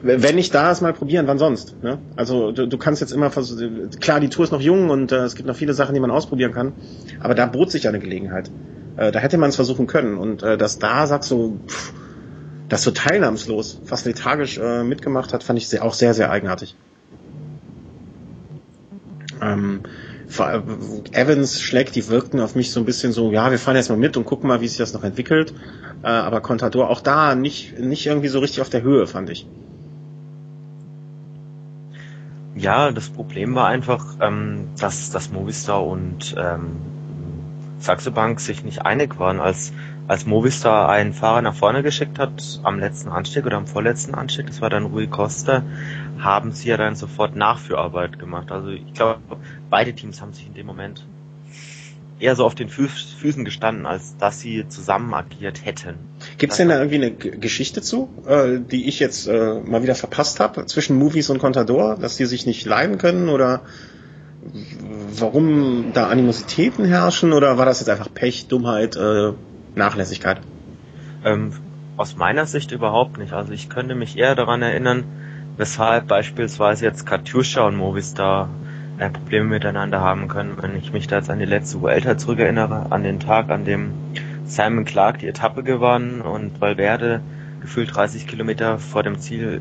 wenn 0.03 0.35
nicht 0.35 0.55
da 0.55 0.71
ist, 0.71 0.83
mal 0.83 0.93
probieren, 0.93 1.27
wann 1.27 1.39
sonst? 1.39 1.83
Ne? 1.83 1.99
Also 2.17 2.53
du, 2.53 2.67
du 2.69 2.79
kannst 2.79 3.01
jetzt 3.01 3.13
immer 3.13 3.31
versuchen, 3.31 3.91
klar, 4.01 4.21
die 4.21 4.29
Tour 4.29 4.45
ist 4.45 4.51
noch 4.51 4.61
jung 4.61 4.91
und 4.91 5.13
äh, 5.13 5.25
es 5.25 5.35
gibt 5.35 5.49
noch 5.49 5.57
viele 5.57 5.73
Sachen, 5.73 5.95
die 5.95 6.01
man 6.01 6.11
ausprobieren 6.11 6.53
kann, 6.53 6.73
aber 7.21 7.35
da 7.35 7.47
bot 7.47 7.71
sich 7.71 7.85
ja 7.85 7.91
eine 7.91 8.01
Gelegenheit. 8.01 8.51
Äh, 8.97 9.13
da 9.13 9.19
hätte 9.19 9.39
man 9.39 9.51
es 9.51 9.57
versuchen 9.57 9.87
können 9.87 10.19
und 10.19 10.43
äh, 10.43 10.59
dass 10.59 10.79
da 10.79 11.07
sagst 11.07 11.31
du, 11.31 11.59
pff, 11.67 11.95
das 12.69 12.83
so 12.83 12.91
teilnahmslos, 12.91 13.81
fast 13.85 14.07
lethargisch 14.07 14.59
äh, 14.59 14.85
mitgemacht 14.85 15.33
hat, 15.33 15.43
fand 15.43 15.59
ich 15.59 15.69
sehr, 15.69 15.85
auch 15.85 15.95
sehr, 15.95 16.15
sehr 16.15 16.31
eigenartig. 16.31 16.77
Ähm, 19.43 19.81
Evans, 21.13 21.61
Schleck, 21.61 21.93
die 21.93 22.09
wirkten 22.09 22.41
auf 22.41 22.55
mich 22.55 22.73
so 22.73 22.81
ein 22.81 22.87
bisschen 22.87 23.13
so, 23.13 23.33
ja, 23.33 23.51
wir 23.51 23.59
fahren 23.59 23.77
jetzt 23.77 23.89
mal 23.91 23.97
mit 23.99 24.17
und 24.17 24.25
gucken 24.25 24.49
mal, 24.49 24.61
wie 24.61 24.69
sich 24.69 24.79
das 24.79 24.93
noch 24.93 25.05
entwickelt. 25.05 25.53
Äh, 26.03 26.09
aber 26.09 26.41
Contador 26.41 26.89
auch 26.89 27.01
da 27.01 27.35
nicht, 27.35 27.79
nicht 27.79 28.07
irgendwie 28.07 28.29
so 28.29 28.39
richtig 28.39 28.61
auf 28.61 28.71
der 28.71 28.83
Höhe, 28.83 29.07
fand 29.07 29.31
ich. 29.31 29.47
Ja, 32.55 32.91
das 32.91 33.09
Problem 33.09 33.55
war 33.55 33.69
einfach, 33.69 34.17
ähm, 34.21 34.69
dass, 34.79 35.11
dass 35.11 35.31
Movistar 35.31 35.87
und 35.87 36.35
ähm, 36.39 36.77
Saxo 37.79 38.11
Bank 38.11 38.41
sich 38.41 38.65
nicht 38.65 38.85
einig 38.85 39.19
waren, 39.19 39.41
als, 39.41 39.73
als 40.07 40.27
Movistar 40.27 40.89
einen 40.89 41.13
Fahrer 41.13 41.43
nach 41.43 41.55
vorne 41.55 41.83
geschickt 41.83 42.19
hat 42.19 42.61
am 42.63 42.79
letzten 42.79 43.09
Anstieg 43.09 43.47
oder 43.47 43.57
am 43.57 43.67
vorletzten 43.67 44.15
Anstieg, 44.15 44.47
das 44.47 44.61
war 44.61 44.69
dann 44.69 44.85
Rui 44.87 45.07
Costa, 45.07 45.63
haben 46.21 46.53
sie 46.53 46.69
ja 46.69 46.77
dann 46.77 46.97
sofort 46.97 47.37
Nachführarbeit 47.37 48.19
gemacht. 48.19 48.51
Also 48.53 48.69
ich 48.69 48.93
glaube, 48.95 49.21
beide 49.69 49.93
Teams 49.93 50.21
haben 50.21 50.33
sich 50.33 50.47
in 50.47 50.55
dem 50.55 50.67
Moment 50.67 51.07
eher 52.21 52.37
so 52.37 52.45
auf 52.45 52.55
den 52.55 52.69
Fü 52.69 52.87
Füßen 52.87 53.45
gestanden, 53.45 53.87
als 53.87 54.17
dass 54.19 54.41
sie 54.41 54.69
zusammen 54.69 55.15
agiert 55.15 55.65
hätten. 55.65 55.95
Gibt 56.39 56.53
es 56.53 56.59
denn 56.59 56.69
da 56.69 56.77
irgendwie 56.77 56.97
eine 56.97 57.11
G 57.11 57.31
Geschichte 57.39 57.83
zu, 57.83 58.09
äh, 58.27 58.59
die 58.61 58.89
ich 58.89 59.01
jetzt 59.01 59.27
äh, 59.27 59.61
mal 59.61 59.83
wieder 59.83 59.95
verpasst 59.95 60.39
habe, 60.39 60.67
zwischen 60.67 60.97
Movies 60.97 61.31
und 61.31 61.39
Contador, 61.39 61.97
dass 61.97 62.17
die 62.17 62.27
sich 62.27 62.47
nicht 62.47 62.67
leiden 62.67 62.99
können 62.99 63.29
oder 63.29 63.63
warum 65.17 65.93
da 65.93 66.09
Animositäten 66.09 66.85
herrschen 66.85 67.33
oder 67.33 67.59
war 67.59 67.67
das 67.67 67.81
jetzt 67.81 67.89
einfach 67.89 68.13
Pech, 68.13 68.47
Dummheit, 68.49 68.97
äh, 68.97 69.33
Nachlässigkeit? 69.75 70.41
Ähm, 71.25 71.53
aus 71.97 72.17
meiner 72.17 72.47
Sicht 72.47 72.73
überhaupt 72.73 73.19
nicht. 73.19 73.33
Also 73.33 73.53
ich 73.53 73.69
könnte 73.69 73.95
mich 73.95 74.17
eher 74.17 74.35
daran 74.35 74.63
erinnern, 74.63 75.05
weshalb 75.61 76.09
beispielsweise 76.09 76.87
jetzt 76.87 77.05
Katjuscha 77.05 77.67
und 77.67 77.77
Movistar 77.77 78.49
äh, 78.97 79.11
Probleme 79.11 79.45
miteinander 79.45 80.01
haben 80.01 80.27
können. 80.27 80.57
Wenn 80.59 80.75
ich 80.75 80.95
mich 80.95 81.07
da 81.07 81.17
jetzt 81.17 81.29
an 81.29 81.39
die 81.39 81.45
letzte 81.45 81.83
Vuelta 81.83 82.17
zurückerinnere, 82.17 82.87
an 82.89 83.03
den 83.03 83.21
Tag, 83.21 83.51
an 83.51 83.67
dem 83.67 83.93
Simon 84.47 84.87
Clark 84.87 85.19
die 85.19 85.29
Etappe 85.29 85.63
gewann 85.63 86.23
und 86.23 86.63
Valverde 86.63 87.21
gefühlt 87.61 87.95
30 87.95 88.27
Kilometer 88.27 88.79
vor 88.79 89.03
dem 89.03 89.19
Ziel 89.19 89.61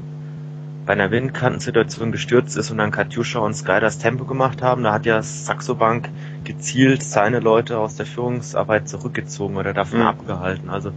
bei 0.86 0.94
einer 0.94 1.12
Windkantensituation 1.12 2.14
gestürzt 2.14 2.56
ist 2.56 2.72
und 2.72 2.78
dann 2.78 2.92
Katjuscha 2.92 3.40
und 3.40 3.54
Sky 3.54 3.82
das 3.82 4.00
Tempo 4.00 4.24
gemacht 4.24 4.62
haben, 4.62 4.84
da 4.84 4.94
hat 4.94 5.06
ja 5.06 5.22
Saxo 5.22 5.76
Bank 5.76 6.08
gezielt 6.46 7.04
seine 7.04 7.42
Leute 7.42 7.78
aus 7.78 7.98
der 7.98 8.06
Führungsarbeit 8.06 8.88
zurückgezogen 8.88 9.58
oder 9.58 9.74
davon 9.74 10.00
mhm. 10.00 10.08
abgehalten. 10.08 10.70
Also 10.70 10.94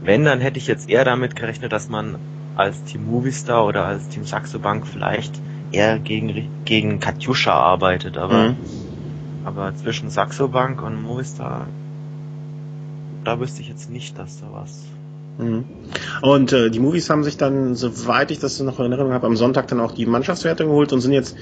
wenn, 0.00 0.24
dann 0.24 0.40
hätte 0.40 0.58
ich 0.58 0.68
jetzt 0.68 0.88
eher 0.88 1.04
damit 1.04 1.34
gerechnet, 1.34 1.72
dass 1.72 1.88
man 1.88 2.18
als 2.58 2.82
Team 2.84 3.06
Movistar 3.06 3.66
oder 3.66 3.84
als 3.84 4.08
Team 4.08 4.24
Saxo 4.24 4.58
Bank 4.58 4.86
vielleicht 4.86 5.40
eher 5.70 5.98
gegen, 5.98 6.48
gegen 6.64 7.00
Katjuscha 7.00 7.52
arbeitet, 7.52 8.18
aber, 8.18 8.50
mhm. 8.50 8.56
aber 9.44 9.74
zwischen 9.76 10.10
Saxo 10.10 10.48
Bank 10.48 10.82
und 10.82 11.02
Movistar, 11.02 11.66
da 13.24 13.38
wüsste 13.40 13.62
ich 13.62 13.68
jetzt 13.68 13.90
nicht, 13.90 14.18
dass 14.18 14.40
da 14.40 14.46
was 14.52 14.84
Mhm. 15.38 15.64
Und 16.20 16.52
äh, 16.52 16.68
die 16.68 16.80
Movies 16.80 17.08
haben 17.10 17.22
sich 17.22 17.36
dann, 17.36 17.76
soweit 17.76 18.32
ich 18.32 18.40
das 18.40 18.58
noch 18.60 18.80
in 18.80 18.86
Erinnerung 18.86 19.12
habe, 19.12 19.26
am 19.26 19.36
Sonntag 19.36 19.68
dann 19.68 19.78
auch 19.78 19.92
die 19.92 20.04
Mannschaftswertung 20.04 20.66
geholt 20.66 20.92
und 20.92 21.00
sind 21.00 21.12
jetzt 21.12 21.36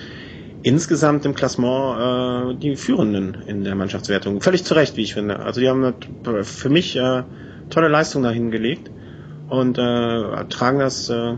insgesamt 0.62 1.24
im 1.24 1.34
Klassement 1.34 2.52
äh, 2.52 2.54
die 2.60 2.76
Führenden 2.76 3.38
in 3.46 3.64
der 3.64 3.74
Mannschaftswertung. 3.74 4.40
Völlig 4.42 4.64
zu 4.64 4.74
Recht, 4.74 4.96
wie 4.96 5.02
ich 5.02 5.14
finde. 5.14 5.40
Also 5.40 5.60
die 5.60 5.68
haben 5.70 5.94
für 6.42 6.68
mich 6.68 6.96
äh, 6.96 7.22
tolle 7.70 7.88
Leistung 7.88 8.22
dahin 8.22 8.50
gelegt 8.50 8.90
und 9.48 9.78
äh, 9.78 10.44
tragen 10.48 10.78
das 10.78 11.08
äh, 11.08 11.34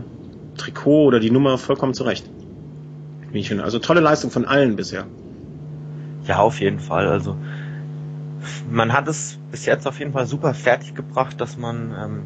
Trikot 0.57 1.05
oder 1.05 1.19
die 1.19 1.31
Nummer 1.31 1.57
vollkommen 1.57 1.93
zurecht. 1.93 2.29
Wie 3.31 3.39
ich 3.39 3.47
finde. 3.47 3.63
Also 3.63 3.79
tolle 3.79 3.99
Leistung 3.99 4.31
von 4.31 4.45
allen 4.45 4.75
bisher. 4.75 5.05
Ja, 6.25 6.39
auf 6.39 6.59
jeden 6.59 6.79
Fall. 6.79 7.07
Also 7.07 7.35
man 8.69 8.93
hat 8.93 9.07
es 9.07 9.37
bis 9.51 9.65
jetzt 9.65 9.87
auf 9.87 9.99
jeden 9.99 10.13
Fall 10.13 10.25
super 10.25 10.53
fertig 10.53 10.95
gebracht, 10.95 11.39
dass 11.39 11.57
man 11.57 11.93
ähm, 11.97 12.21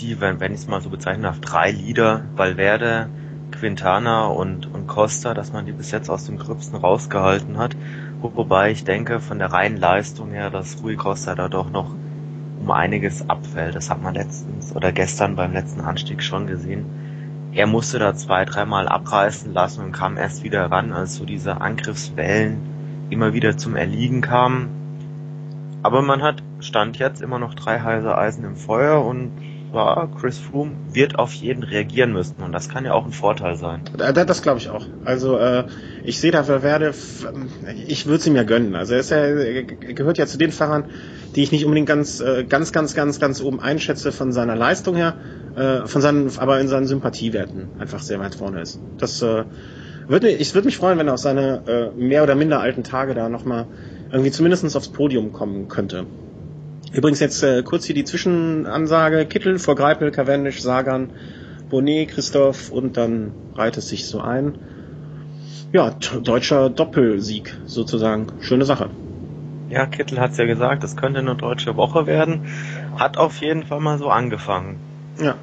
die, 0.00 0.20
wenn, 0.20 0.40
wenn 0.40 0.52
ich 0.52 0.60
es 0.60 0.66
mal 0.66 0.80
so 0.80 0.90
bezeichnen 0.90 1.22
darf, 1.22 1.40
drei 1.40 1.70
Lieder, 1.70 2.22
Valverde, 2.34 3.08
Quintana 3.52 4.26
und, 4.26 4.72
und 4.72 4.88
Costa, 4.88 5.34
dass 5.34 5.52
man 5.52 5.66
die 5.66 5.72
bis 5.72 5.92
jetzt 5.92 6.10
aus 6.10 6.26
dem 6.26 6.38
Gröbsten 6.38 6.76
rausgehalten 6.76 7.58
hat 7.58 7.76
Wobei 8.32 8.70
ich 8.70 8.84
denke, 8.84 9.20
von 9.20 9.38
der 9.38 9.52
reinen 9.52 9.76
Leistung 9.76 10.30
her, 10.30 10.48
dass 10.48 10.82
Rui 10.82 10.96
Costa 10.96 11.34
da 11.34 11.48
doch 11.48 11.68
noch 11.68 11.94
um 12.60 12.70
einiges 12.70 13.28
abfällt. 13.28 13.74
Das 13.74 13.90
hat 13.90 14.02
man 14.02 14.14
letztens 14.14 14.74
oder 14.74 14.92
gestern 14.92 15.36
beim 15.36 15.52
letzten 15.52 15.80
Anstieg 15.80 16.22
schon 16.22 16.46
gesehen. 16.46 16.86
Er 17.52 17.66
musste 17.66 17.98
da 17.98 18.14
zwei, 18.14 18.44
dreimal 18.44 18.88
abreißen 18.88 19.52
lassen 19.52 19.84
und 19.84 19.92
kam 19.92 20.16
erst 20.16 20.42
wieder 20.42 20.70
ran, 20.70 20.92
als 20.92 21.14
so 21.14 21.24
diese 21.24 21.60
Angriffswellen 21.60 22.58
immer 23.10 23.32
wieder 23.32 23.56
zum 23.56 23.76
Erliegen 23.76 24.20
kamen. 24.20 25.78
Aber 25.82 26.02
man 26.02 26.22
hat 26.22 26.42
Stand 26.60 26.98
jetzt 26.98 27.22
immer 27.22 27.38
noch 27.38 27.54
drei 27.54 27.78
heiße 27.78 28.16
Eisen 28.16 28.44
im 28.44 28.56
Feuer 28.56 29.04
und 29.04 29.30
ja, 29.74 30.08
Chris 30.20 30.38
Froome 30.38 30.72
wird 30.92 31.18
auf 31.18 31.32
jeden 31.32 31.62
reagieren 31.62 32.12
müssen 32.12 32.36
und 32.42 32.52
das 32.52 32.68
kann 32.68 32.84
ja 32.84 32.92
auch 32.92 33.04
ein 33.04 33.12
Vorteil 33.12 33.56
sein. 33.56 33.82
Das 33.96 34.42
glaube 34.42 34.58
ich 34.58 34.70
auch. 34.70 34.86
Also 35.04 35.38
äh, 35.38 35.64
ich 36.04 36.20
sehe 36.20 36.30
da 36.30 36.46
Werde, 36.48 36.94
ich 37.86 38.06
würde 38.06 38.18
es 38.18 38.26
ihm 38.26 38.36
ja 38.36 38.44
gönnen. 38.44 38.74
Also 38.74 38.94
er, 38.94 39.02
ja, 39.02 39.16
er 39.16 39.62
gehört 39.64 40.18
ja 40.18 40.26
zu 40.26 40.38
den 40.38 40.52
Fahrern, 40.52 40.84
die 41.34 41.42
ich 41.42 41.52
nicht 41.52 41.64
unbedingt 41.64 41.88
ganz, 41.88 42.20
äh, 42.20 42.44
ganz, 42.44 42.72
ganz, 42.72 42.94
ganz, 42.94 43.20
ganz 43.20 43.40
oben 43.40 43.60
einschätze 43.60 44.12
von 44.12 44.32
seiner 44.32 44.56
Leistung 44.56 44.96
her, 44.96 45.16
äh, 45.56 45.86
von 45.86 46.00
seinen, 46.00 46.30
aber 46.38 46.60
in 46.60 46.68
seinen 46.68 46.86
Sympathiewerten 46.86 47.68
einfach 47.78 48.00
sehr 48.00 48.20
weit 48.20 48.34
vorne 48.36 48.60
ist. 48.60 48.80
Das 48.98 49.20
äh, 49.22 49.44
würde 50.06 50.28
ich 50.30 50.54
würde 50.54 50.66
mich 50.66 50.76
freuen, 50.76 50.98
wenn 50.98 51.08
er 51.08 51.14
auf 51.14 51.20
seine 51.20 51.62
äh, 51.66 52.00
mehr 52.00 52.22
oder 52.22 52.34
minder 52.34 52.60
alten 52.60 52.84
Tage 52.84 53.14
da 53.14 53.28
nochmal 53.28 53.66
irgendwie 54.12 54.30
zumindest 54.30 54.76
aufs 54.76 54.88
Podium 54.88 55.32
kommen 55.32 55.68
könnte. 55.68 56.06
Übrigens 56.94 57.18
jetzt 57.18 57.42
äh, 57.42 57.62
kurz 57.64 57.84
hier 57.84 57.94
die 57.94 58.04
Zwischenansage. 58.04 59.26
Kittel 59.26 59.58
vor 59.58 59.74
Greipel, 59.74 60.12
Cavendish, 60.12 60.62
Sagan, 60.62 61.10
Bonnet, 61.68 62.10
Christoph 62.10 62.70
und 62.70 62.96
dann 62.96 63.32
reiht 63.56 63.76
es 63.76 63.88
sich 63.88 64.06
so 64.06 64.20
ein. 64.20 64.58
Ja, 65.72 65.90
deutscher 66.22 66.70
Doppelsieg 66.70 67.56
sozusagen. 67.66 68.28
Schöne 68.40 68.64
Sache. 68.64 68.90
Ja, 69.68 69.86
Kittel 69.86 70.20
hat's 70.20 70.38
ja 70.38 70.44
gesagt, 70.44 70.84
es 70.84 70.96
könnte 70.96 71.18
eine 71.18 71.34
deutsche 71.34 71.76
Woche 71.76 72.06
werden. 72.06 72.46
Hat 72.96 73.16
auf 73.16 73.40
jeden 73.40 73.64
Fall 73.64 73.80
mal 73.80 73.98
so 73.98 74.08
angefangen. 74.08 74.78
Ja. 75.20 75.34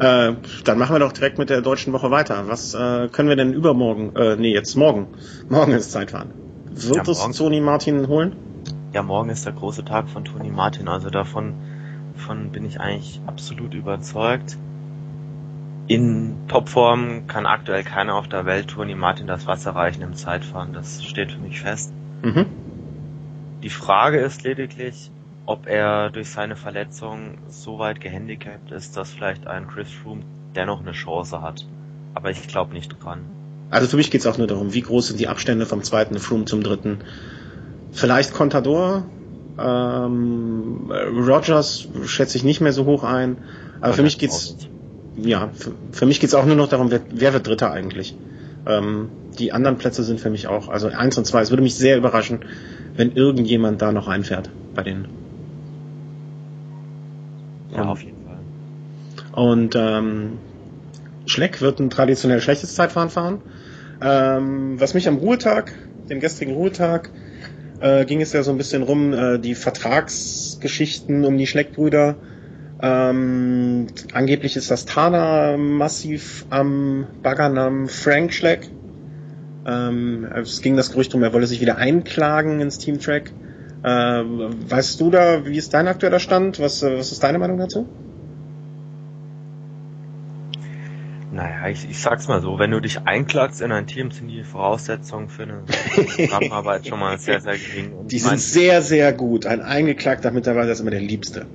Äh, 0.00 0.34
dann 0.64 0.78
machen 0.78 0.96
wir 0.96 0.98
doch 0.98 1.12
direkt 1.12 1.38
mit 1.38 1.50
der 1.50 1.60
deutschen 1.60 1.92
Woche 1.92 2.10
weiter. 2.10 2.48
Was 2.48 2.74
äh, 2.74 3.08
können 3.12 3.28
wir 3.28 3.36
denn 3.36 3.52
übermorgen, 3.52 4.16
äh, 4.16 4.34
nee, 4.34 4.52
jetzt 4.52 4.74
morgen. 4.74 5.06
Morgen 5.48 5.70
ist 5.72 5.92
Zeitfahren. 5.92 6.30
Wird 6.72 7.06
ja, 7.06 7.12
es 7.12 7.36
Toni 7.36 7.60
Martin 7.60 8.08
holen? 8.08 8.49
Ja, 8.92 9.02
morgen 9.02 9.30
ist 9.30 9.46
der 9.46 9.52
große 9.52 9.84
Tag 9.84 10.08
von 10.08 10.24
Toni 10.24 10.50
Martin, 10.50 10.88
also 10.88 11.10
davon, 11.10 11.54
davon 12.16 12.50
bin 12.50 12.64
ich 12.64 12.80
eigentlich 12.80 13.20
absolut 13.26 13.72
überzeugt. 13.74 14.56
In 15.86 16.34
Topform 16.48 17.26
kann 17.28 17.46
aktuell 17.46 17.84
keiner 17.84 18.16
auf 18.16 18.28
der 18.28 18.46
Welt 18.46 18.68
Toni 18.68 18.96
Martin 18.96 19.28
das 19.28 19.46
Wasser 19.46 19.76
reichen 19.76 20.02
im 20.02 20.14
Zeitfahren, 20.14 20.72
das 20.72 21.04
steht 21.04 21.32
für 21.32 21.38
mich 21.38 21.60
fest. 21.60 21.92
Mhm. 22.22 22.46
Die 23.62 23.70
Frage 23.70 24.18
ist 24.18 24.42
lediglich, 24.42 25.10
ob 25.46 25.66
er 25.66 26.10
durch 26.10 26.30
seine 26.30 26.56
Verletzung 26.56 27.38
so 27.48 27.78
weit 27.78 28.00
gehandicapt 28.00 28.72
ist, 28.72 28.96
dass 28.96 29.12
vielleicht 29.12 29.46
ein 29.46 29.68
Chris 29.68 29.90
Froome 29.90 30.22
dennoch 30.56 30.80
eine 30.80 30.92
Chance 30.92 31.42
hat. 31.42 31.66
Aber 32.14 32.30
ich 32.30 32.48
glaube 32.48 32.72
nicht 32.72 32.96
dran. 33.02 33.20
Also 33.70 33.86
für 33.86 33.96
mich 33.96 34.10
geht 34.10 34.22
es 34.22 34.26
auch 34.26 34.38
nur 34.38 34.48
darum, 34.48 34.74
wie 34.74 34.80
groß 34.80 35.08
sind 35.08 35.20
die 35.20 35.28
Abstände 35.28 35.64
vom 35.64 35.82
zweiten 35.84 36.18
Froome 36.18 36.44
zum 36.44 36.62
dritten. 36.62 37.04
Vielleicht 37.92 38.32
Contador. 38.34 39.04
Ähm, 39.58 40.90
Rogers 40.90 41.88
schätze 42.06 42.36
ich 42.36 42.44
nicht 42.44 42.60
mehr 42.60 42.72
so 42.72 42.86
hoch 42.86 43.04
ein. 43.04 43.38
Aber 43.80 43.92
für 43.92 44.02
mich 44.02 44.18
geht's 44.18 44.56
ja 45.16 45.50
für, 45.52 45.72
für 45.92 46.06
mich 46.06 46.20
geht's 46.20 46.34
auch 46.34 46.46
nur 46.46 46.56
noch 46.56 46.68
darum, 46.68 46.90
wer, 46.90 47.00
wer 47.10 47.32
wird 47.32 47.46
Dritter 47.46 47.72
eigentlich. 47.72 48.16
Ähm, 48.66 49.08
die 49.38 49.52
anderen 49.52 49.78
Plätze 49.78 50.02
sind 50.02 50.20
für 50.20 50.30
mich 50.30 50.46
auch, 50.46 50.68
also 50.68 50.88
eins 50.88 51.16
und 51.18 51.24
zwei. 51.24 51.40
Es 51.40 51.50
würde 51.50 51.62
mich 51.62 51.74
sehr 51.74 51.96
überraschen, 51.96 52.40
wenn 52.96 53.12
irgendjemand 53.12 53.80
da 53.80 53.92
noch 53.92 54.08
einfährt 54.08 54.50
bei 54.74 54.82
denen. 54.82 55.08
Ja, 57.74 57.84
auf 57.84 58.02
jeden 58.02 58.18
Fall. 58.24 58.38
Und 59.32 59.74
ähm, 59.76 60.38
Schleck 61.26 61.60
wird 61.60 61.80
ein 61.80 61.90
traditionell 61.90 62.40
schlechtes 62.40 62.74
Zeitfahren 62.74 63.10
fahren. 63.10 63.40
Ähm, 64.02 64.80
was 64.80 64.94
mich 64.94 65.06
am 65.08 65.16
Ruhetag, 65.16 65.72
dem 66.08 66.20
gestrigen 66.20 66.54
Ruhetag, 66.54 67.10
äh, 67.80 68.04
ging 68.04 68.20
es 68.20 68.32
ja 68.32 68.42
so 68.42 68.50
ein 68.50 68.58
bisschen 68.58 68.82
rum, 68.82 69.12
äh, 69.12 69.38
die 69.38 69.54
Vertragsgeschichten 69.54 71.24
um 71.24 71.36
die 71.38 71.46
Schleckbrüder. 71.46 72.16
Ähm, 72.82 73.88
angeblich 74.12 74.56
ist 74.56 74.70
das 74.70 74.86
Tana 74.86 75.56
massiv 75.56 76.46
am 76.50 77.06
Baggern 77.22 77.58
am 77.58 77.88
Frank 77.88 78.32
Schleck. 78.32 78.70
Ähm, 79.66 80.26
es 80.34 80.62
ging 80.62 80.76
das 80.76 80.92
Gerücht 80.92 81.14
um, 81.14 81.22
er 81.22 81.32
wolle 81.32 81.46
sich 81.46 81.60
wieder 81.60 81.76
einklagen 81.76 82.60
ins 82.60 82.78
Team 82.78 82.98
Track. 82.98 83.32
Ähm, 83.84 84.50
weißt 84.68 85.00
du 85.00 85.10
da, 85.10 85.46
wie 85.46 85.56
ist 85.56 85.74
dein 85.74 85.88
aktueller 85.88 86.20
Stand? 86.20 86.60
Was, 86.60 86.82
äh, 86.82 86.98
was 86.98 87.12
ist 87.12 87.22
deine 87.22 87.38
Meinung 87.38 87.58
dazu? 87.58 87.86
Naja, 91.40 91.68
ich, 91.68 91.88
ich 91.88 91.98
sag's 91.98 92.28
mal 92.28 92.42
so, 92.42 92.58
wenn 92.58 92.70
du 92.70 92.80
dich 92.80 93.06
einklagst 93.06 93.62
in 93.62 93.72
ein 93.72 93.86
Team, 93.86 94.10
sind 94.10 94.28
die 94.28 94.44
Voraussetzungen 94.44 95.30
für 95.30 95.44
eine 95.44 95.64
Zusammenarbeit 96.14 96.86
schon 96.86 97.00
mal 97.00 97.18
sehr, 97.18 97.40
sehr 97.40 97.56
gering. 97.56 97.92
Und 97.94 98.12
die 98.12 98.18
sind 98.18 98.38
sehr, 98.38 98.82
sehr 98.82 99.14
gut. 99.14 99.46
Ein 99.46 99.62
eingeklagter 99.62 100.32
Mitarbeiter 100.32 100.70
ist 100.72 100.80
immer 100.80 100.90
der 100.90 101.00
Liebste. 101.00 101.46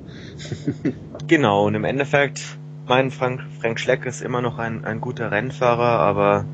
genau, 1.28 1.68
und 1.68 1.76
im 1.76 1.84
Endeffekt, 1.84 2.42
mein 2.88 3.12
Frank, 3.12 3.42
Frank 3.62 3.80
Schleck 3.80 4.08
ist 4.08 4.24
immer 4.24 4.42
noch 4.42 4.58
ein, 4.58 4.86
ein 4.86 5.02
guter 5.02 5.30
Rennfahrer, 5.30 6.00
aber 6.00 6.46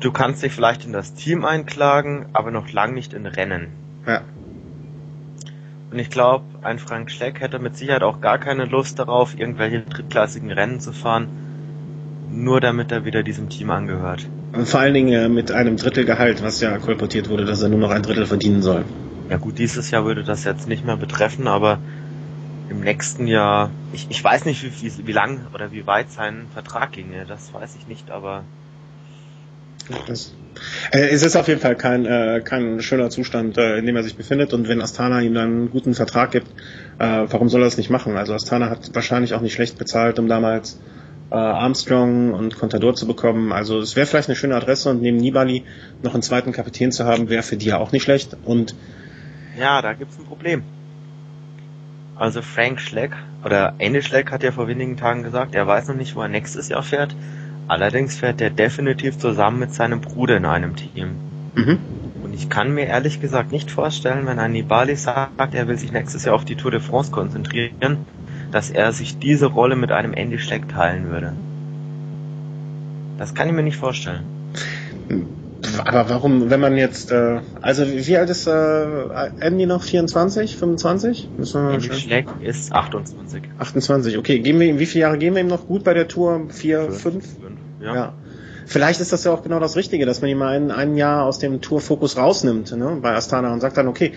du 0.00 0.12
kannst 0.12 0.42
dich 0.42 0.54
vielleicht 0.54 0.86
in 0.86 0.94
das 0.94 1.12
Team 1.12 1.44
einklagen, 1.44 2.24
aber 2.32 2.50
noch 2.50 2.72
lang 2.72 2.94
nicht 2.94 3.12
in 3.12 3.26
Rennen. 3.26 3.68
Ja. 4.06 4.22
Und 5.96 6.00
ich 6.00 6.10
glaube, 6.10 6.44
ein 6.60 6.78
Frank 6.78 7.10
Schleck 7.10 7.40
hätte 7.40 7.58
mit 7.58 7.78
Sicherheit 7.78 8.02
auch 8.02 8.20
gar 8.20 8.36
keine 8.36 8.66
Lust 8.66 8.98
darauf, 8.98 9.32
irgendwelche 9.38 9.80
drittklassigen 9.80 10.52
Rennen 10.52 10.78
zu 10.78 10.92
fahren, 10.92 11.26
nur 12.30 12.60
damit 12.60 12.92
er 12.92 13.06
wieder 13.06 13.22
diesem 13.22 13.48
Team 13.48 13.70
angehört. 13.70 14.28
Und 14.52 14.68
vor 14.68 14.80
allen 14.80 14.92
Dingen 14.92 15.14
äh, 15.14 15.30
mit 15.30 15.52
einem 15.52 15.78
Drittel 15.78 16.04
Gehalt, 16.04 16.42
was 16.42 16.60
ja 16.60 16.76
kolportiert 16.76 17.30
wurde, 17.30 17.46
dass 17.46 17.62
er 17.62 17.70
nur 17.70 17.78
noch 17.78 17.88
ein 17.88 18.02
Drittel 18.02 18.26
verdienen 18.26 18.60
soll. 18.60 18.84
Ja 19.30 19.38
gut, 19.38 19.58
dieses 19.58 19.90
Jahr 19.90 20.04
würde 20.04 20.22
das 20.22 20.44
jetzt 20.44 20.68
nicht 20.68 20.84
mehr 20.84 20.98
betreffen, 20.98 21.48
aber 21.48 21.78
im 22.68 22.80
nächsten 22.80 23.26
Jahr, 23.26 23.70
ich, 23.94 24.06
ich 24.10 24.22
weiß 24.22 24.44
nicht, 24.44 24.62
wie, 24.64 24.82
wie, 24.82 25.06
wie 25.06 25.12
lang 25.12 25.46
oder 25.54 25.72
wie 25.72 25.86
weit 25.86 26.10
sein 26.12 26.44
Vertrag 26.52 26.92
ginge, 26.92 27.24
das 27.26 27.54
weiß 27.54 27.74
ich 27.80 27.88
nicht, 27.88 28.10
aber 28.10 28.44
das, 30.06 30.34
es 30.90 31.22
ist 31.22 31.36
auf 31.36 31.48
jeden 31.48 31.60
Fall 31.60 31.76
kein, 31.76 32.06
äh, 32.06 32.40
kein 32.44 32.80
schöner 32.80 33.10
Zustand, 33.10 33.58
äh, 33.58 33.78
in 33.78 33.86
dem 33.86 33.96
er 33.96 34.02
sich 34.02 34.16
befindet. 34.16 34.52
Und 34.52 34.68
wenn 34.68 34.80
Astana 34.80 35.20
ihm 35.20 35.34
dann 35.34 35.44
einen 35.44 35.70
guten 35.70 35.94
Vertrag 35.94 36.30
gibt, 36.30 36.48
äh, 36.98 37.24
warum 37.28 37.48
soll 37.48 37.62
er 37.62 37.66
das 37.66 37.76
nicht 37.76 37.90
machen? 37.90 38.16
Also 38.16 38.34
Astana 38.34 38.70
hat 38.70 38.94
wahrscheinlich 38.94 39.34
auch 39.34 39.40
nicht 39.40 39.54
schlecht 39.54 39.78
bezahlt, 39.78 40.18
um 40.18 40.28
damals 40.28 40.80
äh, 41.30 41.34
Armstrong 41.34 42.32
und 42.32 42.56
Contador 42.56 42.94
zu 42.94 43.06
bekommen. 43.06 43.52
Also 43.52 43.80
es 43.80 43.96
wäre 43.96 44.06
vielleicht 44.06 44.28
eine 44.28 44.36
schöne 44.36 44.56
Adresse 44.56 44.90
und 44.90 45.02
neben 45.02 45.16
Nibali 45.16 45.64
noch 46.02 46.14
einen 46.14 46.22
zweiten 46.22 46.52
Kapitän 46.52 46.92
zu 46.92 47.04
haben, 47.04 47.28
wäre 47.28 47.42
für 47.42 47.56
die 47.56 47.66
ja 47.66 47.78
auch 47.78 47.92
nicht 47.92 48.04
schlecht. 48.04 48.36
Und 48.44 48.74
ja, 49.58 49.82
da 49.82 49.94
gibt's 49.94 50.18
ein 50.18 50.24
Problem. 50.24 50.62
Also 52.14 52.40
Frank 52.42 52.80
Schleck 52.80 53.12
oder 53.44 53.74
Andy 53.78 54.02
Schleck 54.02 54.30
hat 54.30 54.42
ja 54.42 54.52
vor 54.52 54.68
wenigen 54.68 54.96
Tagen 54.96 55.22
gesagt, 55.22 55.54
er 55.54 55.66
weiß 55.66 55.88
noch 55.88 55.96
nicht, 55.96 56.16
wo 56.16 56.22
er 56.22 56.28
nächstes 56.28 56.68
Jahr 56.68 56.82
fährt. 56.82 57.14
Allerdings 57.68 58.16
fährt 58.16 58.40
er 58.40 58.50
definitiv 58.50 59.18
zusammen 59.18 59.58
mit 59.58 59.74
seinem 59.74 60.00
Bruder 60.00 60.36
in 60.36 60.44
einem 60.44 60.76
Team. 60.76 61.16
Mhm. 61.54 61.78
Und 62.22 62.34
ich 62.34 62.48
kann 62.48 62.72
mir 62.72 62.86
ehrlich 62.86 63.20
gesagt 63.20 63.50
nicht 63.50 63.70
vorstellen, 63.70 64.26
wenn 64.26 64.38
ein 64.38 64.52
Nibali 64.52 64.96
sagt, 64.96 65.54
er 65.54 65.68
will 65.68 65.78
sich 65.78 65.92
nächstes 65.92 66.24
Jahr 66.24 66.34
auf 66.34 66.44
die 66.44 66.56
Tour 66.56 66.70
de 66.70 66.80
France 66.80 67.10
konzentrieren, 67.10 68.06
dass 68.52 68.70
er 68.70 68.92
sich 68.92 69.18
diese 69.18 69.46
Rolle 69.46 69.76
mit 69.76 69.90
einem 69.90 70.12
Andy 70.12 70.38
Schleck 70.38 70.68
teilen 70.68 71.10
würde. 71.10 71.32
Das 73.18 73.34
kann 73.34 73.48
ich 73.48 73.54
mir 73.54 73.62
nicht 73.62 73.78
vorstellen. 73.78 74.24
Aber 75.84 76.08
warum, 76.08 76.50
wenn 76.50 76.60
man 76.60 76.76
jetzt, 76.76 77.10
äh, 77.10 77.40
also 77.60 77.84
wie 77.86 78.16
alt 78.16 78.30
ist 78.30 78.46
äh, 78.46 78.50
Andy 79.40 79.66
noch? 79.66 79.82
24, 79.82 80.56
25? 80.56 81.28
Müssen 81.36 81.62
wir 81.62 81.74
Andy 81.74 81.92
Schleck 81.92 82.26
ist 82.42 82.72
28. 82.72 83.42
28, 83.58 84.18
okay. 84.18 84.38
Geben 84.40 84.60
wir 84.60 84.68
ihm, 84.68 84.78
wie 84.78 84.86
viele 84.86 85.02
Jahre 85.02 85.18
geben 85.18 85.36
wir 85.36 85.42
ihm 85.42 85.48
noch 85.48 85.66
gut 85.66 85.84
bei 85.84 85.94
der 85.94 86.08
Tour? 86.08 86.46
Vier, 86.50 86.90
fünf? 86.92 87.02
fünf? 87.02 87.26
Ja. 87.80 87.94
ja. 87.94 88.14
Vielleicht 88.66 89.00
ist 89.00 89.12
das 89.12 89.22
ja 89.24 89.32
auch 89.32 89.42
genau 89.42 89.60
das 89.60 89.76
Richtige, 89.76 90.06
dass 90.06 90.20
man 90.20 90.30
ihm 90.30 90.42
ein, 90.42 90.72
ein 90.72 90.96
Jahr 90.96 91.24
aus 91.24 91.38
dem 91.38 91.60
Tourfokus 91.60 92.16
rausnimmt, 92.16 92.76
ne, 92.76 92.98
bei 93.00 93.14
Astana 93.14 93.52
und 93.52 93.60
sagt 93.60 93.76
dann, 93.76 93.86
okay, 93.86 94.12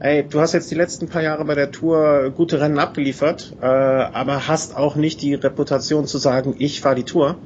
ey, 0.00 0.26
du 0.26 0.40
hast 0.40 0.54
jetzt 0.54 0.70
die 0.70 0.74
letzten 0.74 1.06
paar 1.08 1.22
Jahre 1.22 1.44
bei 1.44 1.54
der 1.54 1.70
Tour 1.70 2.30
gute 2.30 2.60
Rennen 2.60 2.78
abgeliefert, 2.78 3.54
äh, 3.60 3.66
aber 3.66 4.48
hast 4.48 4.74
auch 4.74 4.96
nicht 4.96 5.20
die 5.20 5.34
Reputation 5.34 6.06
zu 6.06 6.16
sagen, 6.16 6.56
ich 6.58 6.80
fahre 6.80 6.96
die 6.96 7.04
Tour. 7.04 7.36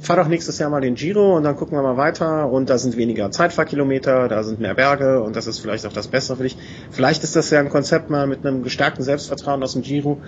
Fahr 0.00 0.16
doch 0.16 0.28
nächstes 0.28 0.58
Jahr 0.58 0.70
mal 0.70 0.80
den 0.80 0.94
Giro 0.94 1.36
und 1.36 1.42
dann 1.42 1.56
gucken 1.56 1.76
wir 1.76 1.82
mal 1.82 1.96
weiter 1.96 2.50
und 2.50 2.70
da 2.70 2.78
sind 2.78 2.96
weniger 2.96 3.30
Zeitfahrkilometer, 3.30 4.28
da 4.28 4.42
sind 4.42 4.60
mehr 4.60 4.74
Berge 4.74 5.22
und 5.22 5.34
das 5.34 5.46
ist 5.46 5.58
vielleicht 5.58 5.86
auch 5.86 5.92
das 5.92 6.08
Bessere 6.08 6.36
für 6.36 6.42
dich. 6.44 6.56
Vielleicht 6.90 7.24
ist 7.24 7.34
das 7.36 7.50
ja 7.50 7.60
ein 7.60 7.68
Konzept 7.68 8.08
mal 8.08 8.26
mit 8.26 8.46
einem 8.46 8.62
gestärkten 8.62 9.04
Selbstvertrauen 9.04 9.62
aus 9.62 9.72
dem 9.72 9.82
Giro 9.82 10.20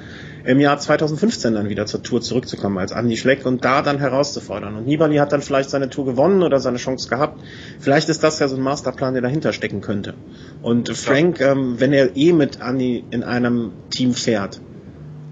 im 0.45 0.61
Jahr 0.61 0.79
2015 0.79 1.55
dann 1.55 1.69
wieder 1.69 1.87
zur 1.87 2.03
Tour 2.03 2.21
zurückzukommen 2.21 2.79
als 2.79 2.93
Andi 2.93 3.17
Schleck 3.17 3.47
und 3.47 3.65
da 3.65 3.83
dann 3.83 3.99
herauszufordern. 3.99 4.77
Und 4.77 4.87
Nibali 4.87 5.17
hat 5.17 5.33
dann 5.33 5.43
vielleicht 5.43 5.71
seine 5.71 5.89
Tour 5.89 6.05
gewonnen 6.05 6.43
oder 6.43 6.59
seine 6.59 6.79
Chance 6.79 7.09
gehabt. 7.09 7.41
Vielleicht 7.79 8.09
ist 8.09 8.25
das 8.25 8.39
ja 8.41 8.49
so 8.49 8.57
ein 8.57 8.63
Masterplan, 8.63 9.15
der 9.15 9.23
dahinter 9.23 9.53
stecken 9.53 9.81
könnte. 9.81 10.15
Und 10.63 10.89
Frank, 10.91 11.41
ähm, 11.41 11.79
wenn 11.79 11.93
er 11.93 12.17
eh 12.17 12.33
mit 12.33 12.61
Andi 12.61 13.05
in 13.11 13.23
einem 13.23 13.73
Team 13.91 14.15
fährt, 14.15 14.61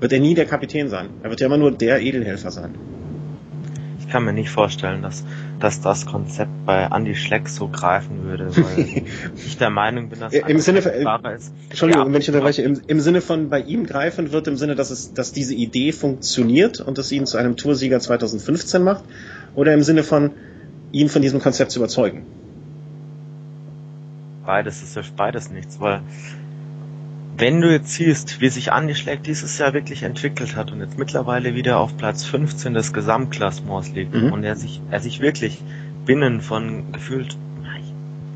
wird 0.01 0.12
er 0.12 0.20
nie 0.20 0.35
der 0.35 0.46
Kapitän 0.46 0.88
sein. 0.88 1.09
Er 1.22 1.31
wird 1.31 1.40
ja 1.40 1.46
immer 1.46 1.59
nur 1.59 1.72
der 1.72 2.01
Edelhelfer 2.01 2.51
sein. 2.51 2.98
Ich 4.09 4.12
kann 4.12 4.25
mir 4.25 4.33
nicht 4.33 4.49
vorstellen, 4.49 5.03
dass, 5.03 5.23
dass 5.61 5.83
das 5.83 6.07
Konzept 6.07 6.51
bei 6.64 6.88
Andy 6.90 7.14
Schleck 7.14 7.47
so 7.47 7.68
greifen 7.68 8.25
würde, 8.25 8.57
weil 8.57 9.03
ich 9.37 9.59
der 9.59 9.68
Meinung 9.68 10.09
bin, 10.09 10.21
dass 10.21 10.33
im 10.33 10.61
Sinne 10.61 10.81
von, 10.81 10.92
ist. 11.27 11.53
Entschuldigung, 11.68 12.11
wenn 12.11 12.23
ich 12.23 12.29
unterbreche, 12.29 12.62
im, 12.62 12.81
im 12.87 13.01
Sinne 13.01 13.21
von 13.21 13.51
bei 13.51 13.61
ihm 13.61 13.85
greifen 13.85 14.33
wird, 14.33 14.49
im 14.49 14.57
Sinne, 14.57 14.77
dass 14.77 14.90
es, 14.90 15.12
dass 15.12 15.33
diese 15.33 15.53
Idee 15.53 15.92
funktioniert 15.92 16.81
und 16.81 16.97
dass 16.97 17.12
ihn 17.12 17.27
zu 17.27 17.37
einem 17.37 17.59
Toursieger 17.59 18.01
2015 18.01 18.83
macht, 18.83 19.05
oder 19.55 19.75
im 19.75 19.83
Sinne 19.83 20.03
von 20.03 20.31
ihn 20.90 21.11
von 21.11 21.21
diesem 21.21 21.42
Konzept 21.42 21.71
zu 21.71 21.79
überzeugen? 21.79 22.25
Beides 24.47 24.83
ist 24.83 24.97
ja 24.97 25.03
beides 25.18 25.51
nichts, 25.51 25.81
weil 25.81 26.01
wenn 27.38 27.61
du 27.61 27.70
jetzt 27.70 27.92
siehst, 27.92 28.40
wie 28.40 28.48
sich 28.48 28.72
Andi 28.72 28.96
Schleck 28.96 29.22
dieses 29.22 29.59
Jahr 29.59 29.72
wirklich 29.72 30.03
entwickelt 30.03 30.57
hat 30.57 30.72
und 30.72 30.81
jetzt 30.81 30.98
mittlerweile 30.98 31.55
wieder 31.55 31.79
auf 31.79 31.96
Platz 31.96 32.24
15 32.24 32.74
des 32.74 32.92
Gesamtklassements 32.92 33.90
liegt 33.90 34.12
mhm. 34.12 34.33
und 34.33 34.42
er 34.42 34.57
sich, 34.57 34.81
er 34.90 34.98
sich 34.98 35.20
wirklich 35.20 35.62
binnen 36.05 36.40
von 36.40 36.90
gefühlt, 36.90 37.37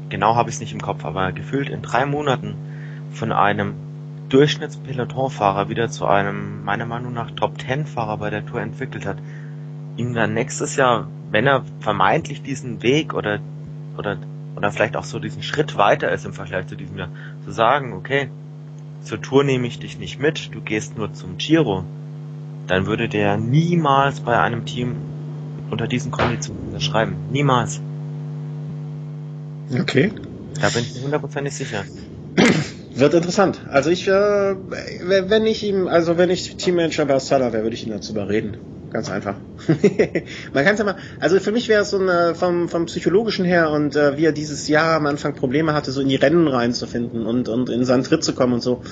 genau 0.09 0.37
habe 0.37 0.51
ich 0.51 0.57
es 0.57 0.61
nicht 0.61 0.73
im 0.73 0.81
Kopf, 0.81 1.05
aber 1.05 1.33
gefühlt 1.33 1.69
in 1.69 1.83
drei 1.83 2.07
Monaten 2.07 2.55
von 3.13 3.33
einem 3.33 3.75
Durchschnittspelotonfahrer 4.29 5.69
wieder 5.69 5.91
zu 5.91 6.07
einem, 6.07 6.65
meiner 6.65 6.87
Meinung 6.87 7.13
nach, 7.13 7.33
Top-10-Fahrer 7.33 8.19
bei 8.19 8.31
der 8.31 8.47
Tour 8.47 8.61
entwickelt 8.61 9.05
hat, 9.05 9.19
ihm 9.97 10.15
dann 10.15 10.33
nächstes 10.33 10.77
Jahr, 10.77 11.09
wenn 11.33 11.47
er 11.47 11.65
vermeintlich 11.81 12.43
diesen 12.43 12.83
Weg 12.83 13.15
oder, 13.15 13.41
oder, 13.99 14.17
oder 14.55 14.71
vielleicht 14.71 14.97
auch 14.97 15.05
so 15.05 15.19
diesen 15.19 15.43
Schritt 15.43 15.77
weiter 15.77 16.11
ist 16.13 16.25
im 16.25 16.35
Vergleich 16.35 16.69
zu 16.69 16.77
diesem 16.77 16.97
Jahr, 16.97 17.09
zu 17.45 17.51
sagen, 17.51 17.95
okay, 17.95 18.31
zur 19.05 19.21
Tour 19.21 19.45
nehme 19.45 19.67
ich 19.67 19.79
dich 19.79 19.99
nicht 19.99 20.21
mit, 20.21 20.55
du 20.55 20.61
gehst 20.61 20.97
nur 20.97 21.13
zum 21.13 21.37
Giro, 21.39 21.85
dann 22.67 22.87
würde 22.87 23.09
der 23.09 23.37
niemals 23.37 24.21
bei 24.21 24.39
einem 24.39 24.65
Team 24.65 24.97
unter 25.71 25.87
diesen 25.89 26.11
Konditionen 26.11 26.67
unterschreiben. 26.67 27.17
Niemals. 27.31 27.81
Okay. 29.73 30.13
Da 30.61 30.69
bin 30.69 30.83
ich 30.83 30.95
mir 30.95 31.03
hundertprozentig 31.03 31.55
sicher. 31.55 31.85
Wird 32.95 33.15
interessant. 33.15 33.63
Also 33.71 33.89
ich, 33.91 34.07
äh, 34.07 34.11
wenn 34.13 35.47
ich 35.47 35.65
ihm, 35.65 35.89
also 35.89 36.19
wenn 36.19 36.29
ich 36.29 36.57
Teammanager 36.57 37.07
bei 37.07 37.19
Salah 37.19 37.53
wäre, 37.53 37.63
würde 37.63 37.75
ich 37.75 37.87
ihn 37.87 37.93
dazu 37.93 38.13
überreden. 38.13 38.59
Ganz 38.93 39.11
einfach. 39.11 39.37
Man 40.53 40.65
kann 40.65 40.75
es 40.75 40.79
ja 40.79 40.85
mal, 40.85 40.97
also 41.19 41.41
für 41.41 41.51
mich 41.51 41.71
wäre 41.71 41.81
es 41.81 41.91
so 41.91 41.99
eine, 41.99 42.35
vom, 42.35 42.69
vom 42.69 42.85
psychologischen 42.85 43.47
her 43.47 43.71
und 43.71 43.97
äh, 43.97 44.19
wie 44.19 44.27
er 44.27 44.33
dieses 44.33 44.69
Jahr 44.69 44.97
am 44.97 45.07
Anfang 45.07 45.35
Probleme 45.35 45.73
hatte, 45.73 45.91
so 45.93 46.03
in 46.03 46.11
die 46.11 46.17
Rennen 46.17 46.47
reinzufinden 46.47 47.25
und, 47.25 47.49
und 47.49 47.71
in 47.71 47.87
seinen 47.87 48.05
Tritt 48.05 48.23
zu 48.23 48.35
kommen 48.35 48.53
und 48.53 48.63
so, 48.63 48.83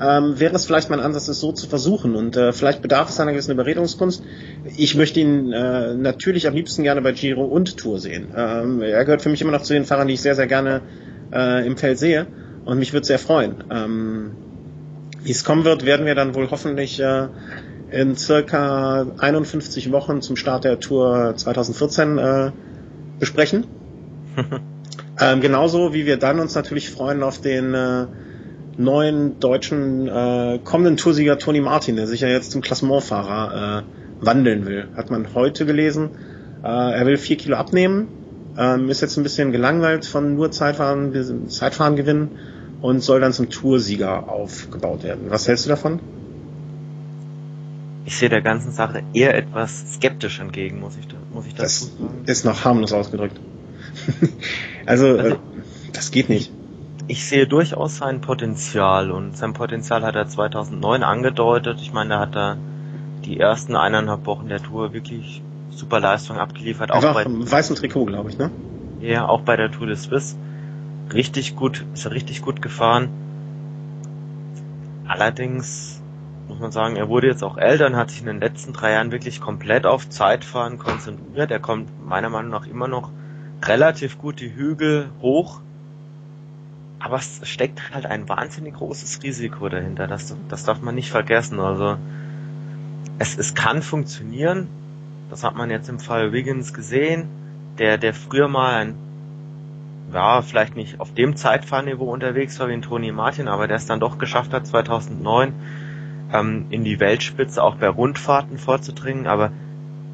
ähm, 0.00 0.38
wäre 0.38 0.54
es 0.54 0.64
vielleicht 0.64 0.90
mein 0.90 1.00
Ansatz, 1.00 1.26
es 1.26 1.40
so 1.40 1.50
zu 1.50 1.66
versuchen 1.66 2.14
und 2.14 2.36
äh, 2.36 2.52
vielleicht 2.52 2.82
bedarf 2.82 3.08
es 3.08 3.18
einer 3.18 3.32
gewissen 3.32 3.50
Überredungskunst. 3.50 4.22
Ich 4.76 4.94
möchte 4.94 5.18
ihn 5.18 5.52
äh, 5.52 5.94
natürlich 5.94 6.46
am 6.46 6.54
liebsten 6.54 6.84
gerne 6.84 7.02
bei 7.02 7.10
Giro 7.10 7.44
und 7.44 7.76
Tour 7.76 7.98
sehen. 7.98 8.28
Ähm, 8.36 8.80
er 8.80 9.04
gehört 9.04 9.22
für 9.22 9.28
mich 9.28 9.42
immer 9.42 9.52
noch 9.52 9.62
zu 9.62 9.72
den 9.72 9.84
Fahrern, 9.84 10.06
die 10.06 10.14
ich 10.14 10.20
sehr, 10.20 10.36
sehr 10.36 10.46
gerne 10.46 10.82
äh, 11.32 11.66
im 11.66 11.76
Feld 11.76 11.98
sehe 11.98 12.28
und 12.64 12.78
mich 12.78 12.92
würde 12.92 13.06
sehr 13.06 13.18
freuen. 13.18 13.64
Ähm, 13.72 14.30
wie 15.24 15.32
es 15.32 15.42
kommen 15.42 15.64
wird, 15.64 15.84
werden 15.84 16.06
wir 16.06 16.14
dann 16.14 16.36
wohl 16.36 16.48
hoffentlich 16.48 17.00
äh, 17.00 17.26
in 17.90 18.16
circa 18.16 19.06
51 19.18 19.90
Wochen 19.92 20.20
zum 20.22 20.36
Start 20.36 20.64
der 20.64 20.80
Tour 20.80 21.34
2014 21.36 22.18
äh, 22.18 22.50
besprechen. 23.18 23.66
ähm, 25.20 25.40
genauso 25.40 25.94
wie 25.94 26.06
wir 26.06 26.16
dann 26.16 26.40
uns 26.40 26.54
natürlich 26.54 26.90
freuen 26.90 27.22
auf 27.22 27.40
den 27.40 27.74
äh, 27.74 28.06
neuen 28.76 29.40
deutschen 29.40 30.06
äh, 30.06 30.60
kommenden 30.62 30.96
Toursieger 30.96 31.38
Tony 31.38 31.60
Martin, 31.60 31.96
der 31.96 32.06
sich 32.06 32.20
ja 32.20 32.28
jetzt 32.28 32.52
zum 32.52 32.60
Klassementfahrer 32.62 33.84
äh, 33.84 34.24
wandeln 34.24 34.66
will. 34.66 34.88
Hat 34.96 35.10
man 35.10 35.34
heute 35.34 35.66
gelesen. 35.66 36.10
Äh, 36.62 36.68
er 36.68 37.06
will 37.06 37.16
vier 37.16 37.36
Kilo 37.36 37.56
abnehmen, 37.56 38.08
ähm, 38.56 38.90
ist 38.90 39.00
jetzt 39.00 39.16
ein 39.16 39.22
bisschen 39.22 39.52
gelangweilt 39.52 40.04
von 40.04 40.34
nur 40.34 40.50
Zeitfahren, 40.50 41.48
Zeitfahren 41.48 41.96
gewinnen 41.96 42.38
und 42.80 43.00
soll 43.00 43.20
dann 43.20 43.32
zum 43.32 43.50
Toursieger 43.50 44.28
aufgebaut 44.28 45.02
werden. 45.02 45.26
Was 45.28 45.48
hältst 45.48 45.66
du 45.66 45.70
davon? 45.70 46.00
Ich 48.08 48.16
sehe 48.16 48.30
der 48.30 48.40
ganzen 48.40 48.72
Sache 48.72 49.02
eher 49.12 49.36
etwas 49.36 49.92
skeptisch 49.92 50.40
entgegen, 50.40 50.80
muss 50.80 50.96
ich, 50.96 51.06
muss 51.30 51.44
ich 51.44 51.52
dazu 51.52 51.62
das 51.62 51.80
sagen. 51.80 52.22
Ist 52.24 52.44
noch 52.46 52.64
harmlos 52.64 52.94
ausgedrückt. 52.94 53.38
also, 54.86 55.08
also 55.18 55.28
äh, 55.28 55.36
das 55.92 56.10
geht 56.10 56.30
nicht. 56.30 56.50
Ich 57.06 57.28
sehe 57.28 57.46
durchaus 57.46 57.98
sein 57.98 58.22
Potenzial 58.22 59.10
und 59.10 59.36
sein 59.36 59.52
Potenzial 59.52 60.04
hat 60.04 60.16
er 60.16 60.26
2009 60.26 61.02
angedeutet. 61.02 61.80
Ich 61.82 61.92
meine, 61.92 62.14
da 62.14 62.20
hat 62.20 62.34
er 62.34 62.56
die 63.26 63.38
ersten 63.38 63.76
eineinhalb 63.76 64.24
Wochen 64.24 64.48
der 64.48 64.62
Tour 64.62 64.94
wirklich 64.94 65.42
super 65.70 66.00
Leistung 66.00 66.38
abgeliefert. 66.38 66.90
Auch 66.90 67.12
bei 67.12 67.24
im 67.24 67.50
weißen 67.50 67.76
Trikot, 67.76 68.06
glaube 68.06 68.30
ich, 68.30 68.38
ne? 68.38 68.50
Ja, 69.02 69.28
auch 69.28 69.42
bei 69.42 69.58
der 69.58 69.70
Tour 69.70 69.86
de 69.86 69.96
Suisse. 69.96 70.34
Richtig 71.12 71.56
gut, 71.56 71.84
ist 71.92 72.06
er 72.06 72.12
richtig 72.12 72.40
gut 72.40 72.62
gefahren. 72.62 73.10
Allerdings 75.06 75.97
muss 76.48 76.58
man 76.58 76.72
sagen, 76.72 76.96
er 76.96 77.08
wurde 77.08 77.26
jetzt 77.26 77.44
auch 77.44 77.58
älter 77.58 77.86
und 77.86 77.96
hat 77.96 78.10
sich 78.10 78.20
in 78.20 78.26
den 78.26 78.40
letzten 78.40 78.72
drei 78.72 78.92
Jahren 78.92 79.12
wirklich 79.12 79.40
komplett 79.40 79.86
auf 79.86 80.08
Zeitfahren 80.08 80.78
konzentriert. 80.78 81.50
Er 81.50 81.60
kommt 81.60 81.88
meiner 82.06 82.30
Meinung 82.30 82.50
nach 82.50 82.66
immer 82.66 82.88
noch 82.88 83.10
relativ 83.62 84.18
gut 84.18 84.40
die 84.40 84.54
Hügel 84.54 85.10
hoch. 85.20 85.60
Aber 87.00 87.16
es 87.16 87.40
steckt 87.44 87.94
halt 87.94 88.06
ein 88.06 88.28
wahnsinnig 88.28 88.74
großes 88.74 89.22
Risiko 89.22 89.68
dahinter. 89.68 90.08
Das, 90.08 90.34
das 90.48 90.64
darf 90.64 90.80
man 90.80 90.94
nicht 90.94 91.10
vergessen. 91.10 91.60
Also 91.60 91.96
es, 93.18 93.36
es 93.36 93.54
kann 93.54 93.82
funktionieren. 93.82 94.68
Das 95.30 95.44
hat 95.44 95.54
man 95.54 95.70
jetzt 95.70 95.88
im 95.88 96.00
Fall 96.00 96.32
Wiggins 96.32 96.72
gesehen, 96.72 97.28
der, 97.78 97.98
der 97.98 98.14
früher 98.14 98.48
mal 98.48 98.74
ein, 98.80 98.94
ja, 100.12 100.40
vielleicht 100.40 100.74
nicht 100.74 101.00
auf 101.00 101.12
dem 101.12 101.36
Zeitfahrniveau 101.36 102.10
unterwegs 102.10 102.58
war 102.58 102.68
wie 102.68 102.72
ein 102.72 102.82
Tony 102.82 103.12
Martin, 103.12 103.46
aber 103.46 103.68
der 103.68 103.76
es 103.76 103.86
dann 103.86 104.00
doch 104.00 104.16
geschafft 104.16 104.54
hat, 104.54 104.66
2009 104.66 105.52
ähm, 106.32 106.66
in 106.70 106.84
die 106.84 107.00
Weltspitze 107.00 107.62
auch 107.62 107.76
bei 107.76 107.88
Rundfahrten 107.88 108.58
vorzudringen, 108.58 109.26
aber 109.26 109.52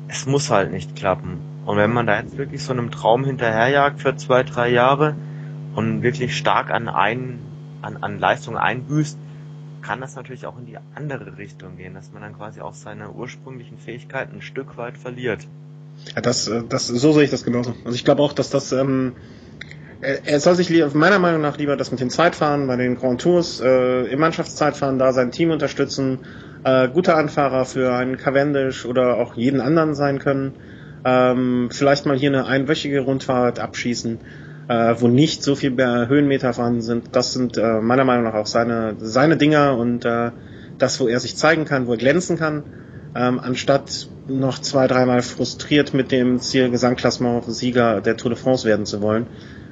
es 0.09 0.27
muss 0.27 0.51
halt 0.51 0.73
nicht 0.73 0.97
klappen. 0.97 1.39
Und 1.67 1.77
wenn 1.77 1.93
man 1.93 2.07
da 2.07 2.21
jetzt 2.21 2.37
wirklich 2.37 2.63
so 2.63 2.73
einem 2.73 2.91
Traum 2.91 3.25
hinterherjagt 3.25 4.01
für 4.01 4.17
zwei, 4.17 4.43
drei 4.43 4.71
Jahre 4.71 5.17
und 5.75 6.03
wirklich 6.03 6.37
stark 6.37 6.71
an, 6.71 6.89
ein, 6.89 7.39
an, 7.83 7.97
an 7.97 8.19
Leistung 8.19 8.57
einbüßt, 8.57 9.19
kann 9.83 10.01
das 10.01 10.17
natürlich 10.17 10.47
auch 10.47 10.59
in 10.59 10.67
die 10.67 10.79
andere 10.95 11.37
Richtung 11.37 11.77
gehen, 11.77 11.95
dass 11.95 12.13
man 12.13 12.23
dann 12.23 12.37
quasi 12.37 12.61
auch 12.61 12.75
seine 12.75 13.13
ursprünglichen 13.13 13.79
Fähigkeiten 13.79 14.37
ein 14.37 14.43
Stück 14.43 14.77
weit 14.77 14.97
verliert. 14.97 15.47
Ja, 16.15 16.23
das, 16.23 16.49
äh, 16.49 16.63
das, 16.69 16.87
so 16.87 17.13
sehe 17.13 17.25
ich 17.25 17.31
das 17.31 17.45
genauso. 17.45 17.75
Also 17.85 17.95
ich 17.95 18.05
glaube 18.05 18.23
auch, 18.23 18.33
dass 18.33 18.51
das 18.51 18.73
ähm, 18.73 19.13
er 20.05 20.41
soll 20.41 20.55
sich 20.55 20.71
meiner 20.95 21.19
Meinung 21.19 21.41
nach 21.41 21.57
lieber 21.57 21.77
das 21.77 21.91
mit 21.91 22.01
den 22.01 22.11
Zeitfahren 22.11 22.67
bei 22.67 22.77
den 22.77 22.97
Grand 22.97 23.21
Tours 23.21 23.61
äh, 23.61 24.05
im 24.05 24.21
Mannschaftszeitfahren 24.21 24.99
da 24.99 25.13
sein 25.13 25.31
Team 25.31 25.51
unterstützen, 25.51 26.21
äh, 26.65 26.89
guter 26.89 27.17
Anfahrer 27.17 27.65
für 27.65 27.95
einen 27.95 28.17
Cavendish 28.17 28.85
oder 28.85 29.17
auch 29.17 29.35
jeden 29.35 29.61
anderen 29.61 29.95
sein 29.95 30.19
können, 30.19 30.53
ähm, 31.05 31.69
vielleicht 31.71 32.07
mal 32.07 32.17
hier 32.17 32.31
eine 32.31 32.47
einwöchige 32.47 33.01
Rundfahrt 33.01 33.59
abschießen, 33.59 34.21
äh, 34.69 34.95
wo 34.99 35.09
nicht 35.09 35.43
so 35.43 35.55
viel 35.55 35.75
Höhenmeter 35.77 36.53
vorhanden 36.53 36.83
sind. 36.83 37.17
Das 37.17 37.33
sind 37.33 37.57
äh, 37.57 37.81
meiner 37.81 38.05
Meinung 38.05 38.25
nach 38.25 38.35
auch 38.35 38.47
seine 38.47 38.95
seine 38.99 39.37
Dinger 39.37 39.77
und 39.77 40.05
äh, 40.05 40.31
das, 40.79 41.01
wo 41.01 41.09
er 41.09 41.21
sich 41.21 41.37
zeigen 41.37 41.65
kann, 41.65 41.87
wo 41.87 41.93
er 41.93 41.99
glänzen 41.99 42.39
kann, 42.39 42.65
ähm, 43.15 43.39
anstatt 43.39 44.09
noch 44.27 44.59
zwei, 44.59 44.87
dreimal 44.87 45.23
frustriert 45.23 45.95
mit 45.95 46.11
dem 46.11 46.41
Ziel 46.41 46.71
Gesamtklassement 46.71 47.45
Sieger 47.47 48.01
der 48.01 48.17
Tour 48.17 48.31
de 48.33 48.39
France 48.39 48.67
werden 48.67 48.87
zu 48.87 49.01
wollen 49.03 49.27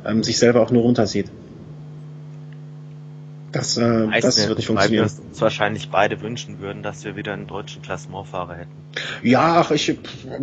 ähm, 0.05 0.23
sich 0.23 0.39
selber 0.39 0.61
auch 0.61 0.71
nur 0.71 0.83
runtersieht. 0.83 1.31
Das, 3.53 3.77
äh, 3.77 4.21
das 4.21 4.49
wird 4.49 4.59
nicht 4.59 4.67
funktionieren. 4.67 5.05
Weil 5.05 5.19
wir 5.19 5.29
uns 5.29 5.41
wahrscheinlich 5.41 5.91
beide 5.91 6.21
wünschen 6.23 6.61
würden, 6.61 6.83
dass 6.83 7.05
wir 7.05 7.17
wieder 7.17 7.35
einen 7.35 7.47
deutschen 7.47 7.83
Klassementfahrer 7.83 8.55
hätten. 8.55 8.71
Ja, 9.23 9.61
ach, 9.61 9.71
ich, 9.71 9.95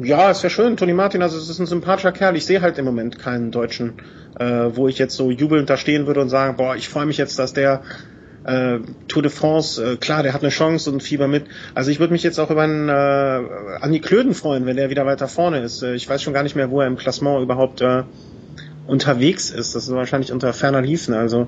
ja, 0.04 0.30
es 0.30 0.44
wäre 0.44 0.52
schön. 0.52 0.78
Toni 0.78 0.94
Martin, 0.94 1.24
also 1.24 1.38
es 1.38 1.50
ist 1.50 1.60
ein 1.60 1.66
sympathischer 1.66 2.12
Kerl. 2.12 2.36
Ich 2.36 2.46
sehe 2.46 2.62
halt 2.62 2.78
im 2.78 2.86
Moment 2.86 3.18
keinen 3.18 3.52
Deutschen, 3.52 3.94
äh, 4.40 4.46
wo 4.74 4.88
ich 4.88 5.00
jetzt 5.00 5.16
so 5.16 5.32
jubelnd 5.32 5.70
da 5.70 5.78
stehen 5.78 6.06
würde 6.06 6.22
und 6.22 6.30
sagen, 6.30 6.56
boah, 6.56 6.76
ich 6.76 6.88
freue 6.88 7.08
mich 7.08 7.18
jetzt, 7.18 7.40
dass 7.40 7.54
der 7.54 7.82
äh, 8.44 8.80
Tour 9.08 9.24
de 9.24 9.32
France, 9.32 9.84
äh, 9.84 9.98
klar, 9.98 10.22
der 10.22 10.34
hat 10.34 10.42
eine 10.42 10.52
Chance 10.52 10.92
und 10.92 11.02
Fieber 11.02 11.28
mit. 11.28 11.46
Also 11.74 11.90
ich 11.90 12.00
würde 12.00 12.14
mich 12.14 12.24
jetzt 12.24 12.40
auch 12.40 12.52
über 12.52 12.62
einen 12.62 12.90
äh, 12.90 13.82
Andi 13.82 14.00
Klöden 14.02 14.36
freuen, 14.36 14.68
wenn 14.68 14.78
der 14.78 14.92
wieder 14.92 15.06
weiter 15.08 15.28
vorne 15.28 15.62
ist. 15.62 15.82
Äh, 15.82 15.96
ich 15.96 16.08
weiß 16.08 16.22
schon 16.22 16.34
gar 16.34 16.44
nicht 16.44 16.56
mehr, 16.56 16.70
wo 16.70 16.80
er 16.80 16.88
im 16.88 16.96
Klassement 16.96 17.42
überhaupt 17.42 17.82
äh, 17.82 18.04
unterwegs 18.90 19.50
ist. 19.50 19.76
Das 19.76 19.84
ist 19.84 19.94
wahrscheinlich 19.94 20.32
unter 20.32 20.54
Ferner 20.54 20.82
Liefen. 20.82 21.14
Also 21.14 21.48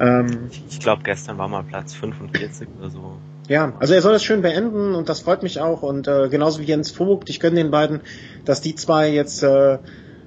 ähm, 0.00 0.50
ich 0.68 0.80
glaube, 0.80 1.02
gestern 1.04 1.38
war 1.38 1.48
mal 1.48 1.62
Platz 1.62 1.94
45 1.94 2.68
oder 2.78 2.90
so. 2.90 3.16
Ja, 3.48 3.72
also 3.80 3.94
er 3.94 4.02
soll 4.02 4.12
das 4.12 4.24
schön 4.24 4.42
beenden 4.42 4.94
und 4.94 5.08
das 5.08 5.20
freut 5.20 5.42
mich 5.42 5.60
auch. 5.60 5.82
Und 5.82 6.08
äh, 6.08 6.28
genauso 6.28 6.60
wie 6.60 6.64
Jens 6.64 6.90
Vogt, 6.90 7.28
ich 7.28 7.40
gönne 7.40 7.56
den 7.56 7.70
beiden, 7.70 8.00
dass 8.44 8.60
die 8.60 8.74
zwei 8.74 9.10
jetzt 9.10 9.42
äh, 9.42 9.78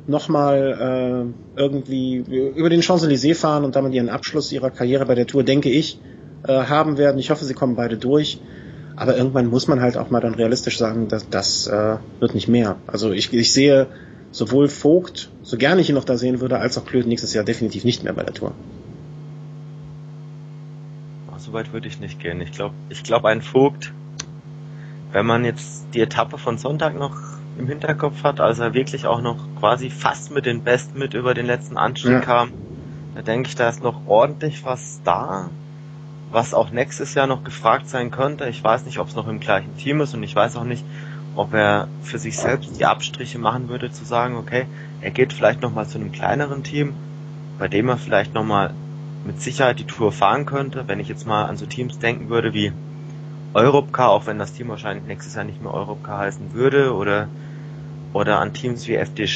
nochmal 0.07 1.33
äh, 1.57 1.59
irgendwie 1.59 2.17
über 2.17 2.69
den 2.69 2.81
Champs-Élysées 2.81 3.35
fahren 3.35 3.63
und 3.63 3.75
damit 3.75 3.93
ihren 3.93 4.09
Abschluss 4.09 4.51
ihrer 4.51 4.69
Karriere 4.69 5.05
bei 5.05 5.15
der 5.15 5.27
Tour, 5.27 5.43
denke 5.43 5.69
ich, 5.69 5.99
äh, 6.47 6.53
haben 6.53 6.97
werden. 6.97 7.17
Ich 7.17 7.31
hoffe, 7.31 7.45
sie 7.45 7.53
kommen 7.53 7.75
beide 7.75 7.97
durch. 7.97 8.39
Aber 8.97 9.17
irgendwann 9.17 9.47
muss 9.47 9.67
man 9.67 9.81
halt 9.81 9.97
auch 9.97 10.09
mal 10.09 10.21
dann 10.21 10.35
realistisch 10.35 10.77
sagen, 10.77 11.09
dass 11.09 11.29
das 11.29 11.67
äh, 11.67 11.97
wird 12.19 12.33
nicht 12.33 12.47
mehr. 12.47 12.77
Also 12.87 13.11
ich, 13.11 13.33
ich 13.33 13.51
sehe 13.51 13.87
sowohl 14.35 14.67
Vogt, 14.67 15.29
so 15.43 15.55
gerne 15.55 15.79
ich 15.79 15.87
ihn 15.87 15.95
noch 15.95 16.03
da 16.03 16.17
sehen 16.17 16.41
würde, 16.41 16.59
als 16.59 16.77
auch 16.77 16.85
Klöten 16.85 17.07
nächstes 17.07 17.33
Jahr 17.33 17.45
definitiv 17.45 17.85
nicht 17.85 18.03
mehr 18.03 18.11
bei 18.11 18.23
der 18.23 18.33
Tour. 18.33 18.51
So 21.37 21.53
weit 21.53 21.71
würde 21.71 21.87
ich 21.87 21.99
nicht 21.99 22.19
gehen. 22.19 22.41
Ich 22.41 22.51
glaube, 22.51 22.73
ich 22.89 23.03
glaube 23.03 23.29
ein 23.29 23.41
Vogt, 23.41 23.93
wenn 25.11 25.25
man 25.25 25.45
jetzt 25.45 25.85
die 25.93 26.01
Etappe 26.01 26.37
von 26.37 26.57
Sonntag 26.57 26.97
noch 26.97 27.15
im 27.57 27.67
Hinterkopf 27.67 28.23
hat, 28.23 28.41
als 28.41 28.59
er 28.59 28.73
wirklich 28.73 29.05
auch 29.05 29.21
noch 29.21 29.37
quasi 29.59 29.89
fast 29.89 30.31
mit 30.31 30.45
den 30.45 30.63
Besten 30.63 30.99
mit 30.99 31.13
über 31.13 31.33
den 31.33 31.45
letzten 31.45 31.77
Anstieg 31.77 32.11
ja. 32.11 32.19
kam. 32.19 32.51
Da 33.13 33.21
denke 33.21 33.47
ich, 33.47 33.55
da 33.55 33.69
ist 33.69 33.83
noch 33.83 34.07
ordentlich 34.07 34.65
was 34.65 34.99
da, 35.05 35.49
was 36.31 36.53
auch 36.53 36.71
nächstes 36.71 37.13
Jahr 37.13 37.27
noch 37.27 37.45
gefragt 37.45 37.87
sein 37.87 38.11
könnte. 38.11 38.49
Ich 38.49 38.61
weiß 38.61 38.85
nicht, 38.85 38.99
ob 38.99 39.07
es 39.07 39.15
noch 39.15 39.27
im 39.27 39.39
gleichen 39.39 39.77
Team 39.77 40.01
ist 40.01 40.13
und 40.13 40.23
ich 40.23 40.35
weiß 40.35 40.57
auch 40.57 40.65
nicht, 40.65 40.83
ob 41.35 41.53
er 41.53 41.87
für 42.03 42.19
sich 42.19 42.37
selbst 42.37 42.79
die 42.79 42.85
Abstriche 42.85 43.39
machen 43.39 43.69
würde, 43.69 43.91
zu 43.91 44.05
sagen, 44.05 44.35
okay, 44.35 44.65
er 45.01 45.11
geht 45.11 45.33
vielleicht 45.33 45.61
nochmal 45.61 45.87
zu 45.87 45.97
einem 45.97 46.11
kleineren 46.11 46.63
Team, 46.63 46.93
bei 47.59 47.67
dem 47.67 47.89
er 47.89 47.97
vielleicht 47.97 48.33
nochmal 48.33 48.73
mit 49.25 49.41
Sicherheit 49.41 49.79
die 49.79 49.85
Tour 49.85 50.11
fahren 50.11 50.45
könnte. 50.45 50.87
Wenn 50.87 50.99
ich 50.99 51.09
jetzt 51.09 51.25
mal 51.25 51.45
an 51.45 51.57
so 51.57 51.65
Teams 51.65 51.99
denken 51.99 52.29
würde 52.29 52.53
wie 52.53 52.71
Europcar, 53.53 54.09
auch 54.09 54.27
wenn 54.27 54.39
das 54.39 54.53
Team 54.53 54.67
wahrscheinlich 54.69 55.05
nächstes 55.05 55.35
Jahr 55.35 55.45
nicht 55.45 55.61
mehr 55.61 55.73
Europcar 55.73 56.19
heißen 56.19 56.53
würde, 56.53 56.93
oder 56.93 57.27
oder 58.15 58.39
an 58.39 58.53
Teams 58.53 58.87
wie 58.87 58.95
FD 58.95 59.27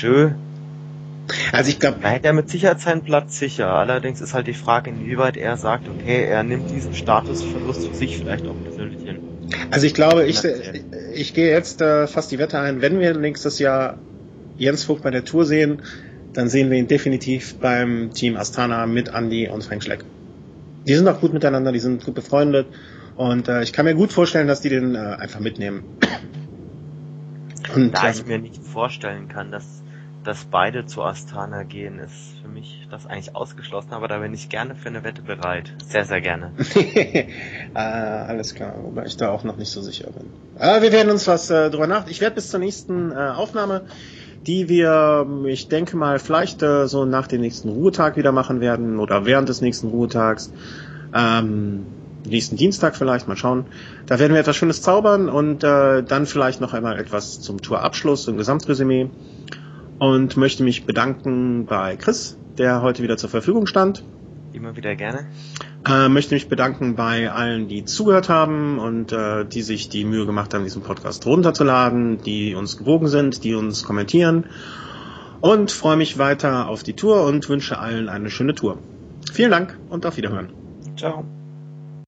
Also 1.51 1.69
ich 1.69 1.79
glaube, 1.79 1.97
da 2.01 2.09
hätte 2.09 2.27
er 2.27 2.33
mit 2.33 2.49
Sicherheit 2.49 2.79
seinen 2.79 3.03
Platz 3.03 3.37
sicher. 3.37 3.73
Allerdings 3.73 4.21
ist 4.21 4.33
halt 4.33 4.47
die 4.47 4.53
Frage, 4.53 4.89
inwieweit 4.89 5.35
er 5.35 5.57
sagt, 5.57 5.89
okay, 5.89 6.23
er 6.23 6.43
nimmt 6.43 6.69
diesen 6.71 6.93
Statusverlust 6.93 7.87
für 7.87 7.93
sich 7.93 8.17
vielleicht 8.17 8.47
auch 8.47 8.55
persönlich 8.63 9.05
hin. 9.05 9.19
Also 9.69 9.85
ich 9.85 9.93
glaube, 9.93 10.25
ich, 10.25 10.41
ich 11.19 11.33
gehe 11.33 11.49
jetzt 11.49 11.81
äh, 11.81 12.07
fast 12.07 12.31
die 12.31 12.39
Wette 12.39 12.59
ein, 12.59 12.81
wenn 12.81 12.99
wir 12.99 13.13
nächstes 13.17 13.59
Jahr 13.59 13.97
Jens 14.57 14.85
Vogt 14.85 15.03
bei 15.03 15.11
der 15.11 15.25
Tour 15.25 15.45
sehen, 15.45 15.81
dann 16.33 16.47
sehen 16.47 16.71
wir 16.71 16.77
ihn 16.77 16.87
definitiv 16.87 17.55
beim 17.55 18.11
Team 18.13 18.37
Astana 18.37 18.85
mit 18.85 19.09
Andy 19.09 19.49
und 19.49 19.63
Frank 19.63 19.83
Schleck. 19.83 20.05
Die 20.87 20.93
sind 20.93 21.07
auch 21.07 21.19
gut 21.19 21.33
miteinander, 21.33 21.71
die 21.73 21.79
sind 21.79 22.05
gut 22.05 22.15
befreundet 22.15 22.67
und 23.17 23.49
äh, 23.49 23.63
ich 23.63 23.73
kann 23.73 23.85
mir 23.85 23.95
gut 23.95 24.13
vorstellen, 24.13 24.47
dass 24.47 24.61
die 24.61 24.69
den 24.69 24.95
äh, 24.95 24.99
einfach 24.99 25.41
mitnehmen. 25.41 25.83
Und, 27.75 27.91
da 27.91 28.09
ich 28.09 28.25
mir 28.25 28.39
nicht 28.39 28.63
vorstellen 28.63 29.27
kann, 29.27 29.51
dass, 29.51 29.83
dass 30.23 30.45
beide 30.45 30.85
zu 30.85 31.01
Astana 31.01 31.63
gehen, 31.63 31.99
ist 31.99 32.39
für 32.41 32.49
mich 32.49 32.87
das 32.91 33.05
eigentlich 33.05 33.35
ausgeschlossen, 33.35 33.91
aber 33.91 34.07
da 34.07 34.19
bin 34.19 34.33
ich 34.33 34.49
gerne 34.49 34.75
für 34.75 34.89
eine 34.89 35.03
Wette 35.03 35.21
bereit. 35.21 35.73
Sehr, 35.87 36.05
sehr 36.05 36.21
gerne. 36.21 36.51
äh, 36.75 37.27
alles 37.73 38.53
klar, 38.55 38.75
wobei 38.81 39.05
ich 39.05 39.17
da 39.17 39.29
auch 39.29 39.43
noch 39.43 39.57
nicht 39.57 39.69
so 39.69 39.81
sicher 39.81 40.09
bin. 40.11 40.27
Äh, 40.59 40.81
wir 40.81 40.91
werden 40.91 41.11
uns 41.11 41.27
was 41.27 41.49
äh, 41.49 41.69
drüber 41.69 41.87
nach. 41.87 42.07
Ich 42.07 42.21
werde 42.21 42.35
bis 42.35 42.49
zur 42.49 42.59
nächsten 42.59 43.11
äh, 43.11 43.15
Aufnahme, 43.15 43.83
die 44.45 44.69
wir, 44.69 45.27
ich 45.45 45.67
denke 45.67 45.95
mal, 45.97 46.19
vielleicht 46.19 46.61
äh, 46.63 46.87
so 46.87 47.05
nach 47.05 47.27
dem 47.27 47.41
nächsten 47.41 47.69
Ruhetag 47.69 48.17
wieder 48.17 48.31
machen 48.31 48.61
werden 48.61 48.99
oder 48.99 49.25
während 49.25 49.49
des 49.49 49.61
nächsten 49.61 49.87
Ruhetags. 49.87 50.51
Ähm, 51.13 51.85
nächsten 52.25 52.57
Dienstag 52.57 52.95
vielleicht, 52.95 53.27
mal 53.27 53.37
schauen. 53.37 53.65
Da 54.05 54.19
werden 54.19 54.33
wir 54.33 54.39
etwas 54.39 54.55
Schönes 54.55 54.81
zaubern 54.81 55.29
und 55.29 55.63
äh, 55.63 56.03
dann 56.03 56.25
vielleicht 56.25 56.61
noch 56.61 56.73
einmal 56.73 56.99
etwas 56.99 57.41
zum 57.41 57.61
Tourabschluss 57.61 58.27
und 58.27 58.37
Gesamtresümee. 58.37 59.09
Und 59.99 60.37
möchte 60.37 60.63
mich 60.63 60.85
bedanken 60.85 61.65
bei 61.65 61.95
Chris, 61.97 62.37
der 62.57 62.81
heute 62.81 63.03
wieder 63.03 63.17
zur 63.17 63.29
Verfügung 63.29 63.67
stand. 63.67 64.03
Immer 64.53 64.75
wieder 64.75 64.95
gerne. 64.95 65.27
Äh, 65.87 66.09
möchte 66.09 66.33
mich 66.33 66.49
bedanken 66.49 66.95
bei 66.95 67.31
allen, 67.31 67.67
die 67.67 67.85
zugehört 67.85 68.29
haben 68.29 68.79
und 68.79 69.11
äh, 69.11 69.45
die 69.45 69.61
sich 69.61 69.89
die 69.89 70.05
Mühe 70.05 70.25
gemacht 70.25 70.53
haben, 70.53 70.63
diesen 70.63 70.81
Podcast 70.81 71.25
runterzuladen, 71.25 72.21
die 72.23 72.55
uns 72.55 72.77
gewogen 72.77 73.07
sind, 73.07 73.43
die 73.43 73.53
uns 73.53 73.83
kommentieren. 73.83 74.45
Und 75.41 75.71
freue 75.71 75.95
mich 75.95 76.17
weiter 76.17 76.67
auf 76.67 76.83
die 76.83 76.93
Tour 76.93 77.23
und 77.25 77.47
wünsche 77.47 77.77
allen 77.77 78.09
eine 78.09 78.29
schöne 78.29 78.55
Tour. 78.55 78.79
Vielen 79.31 79.51
Dank 79.51 79.77
und 79.89 80.05
auf 80.05 80.17
Wiederhören. 80.17 80.49
Ciao. 80.97 81.38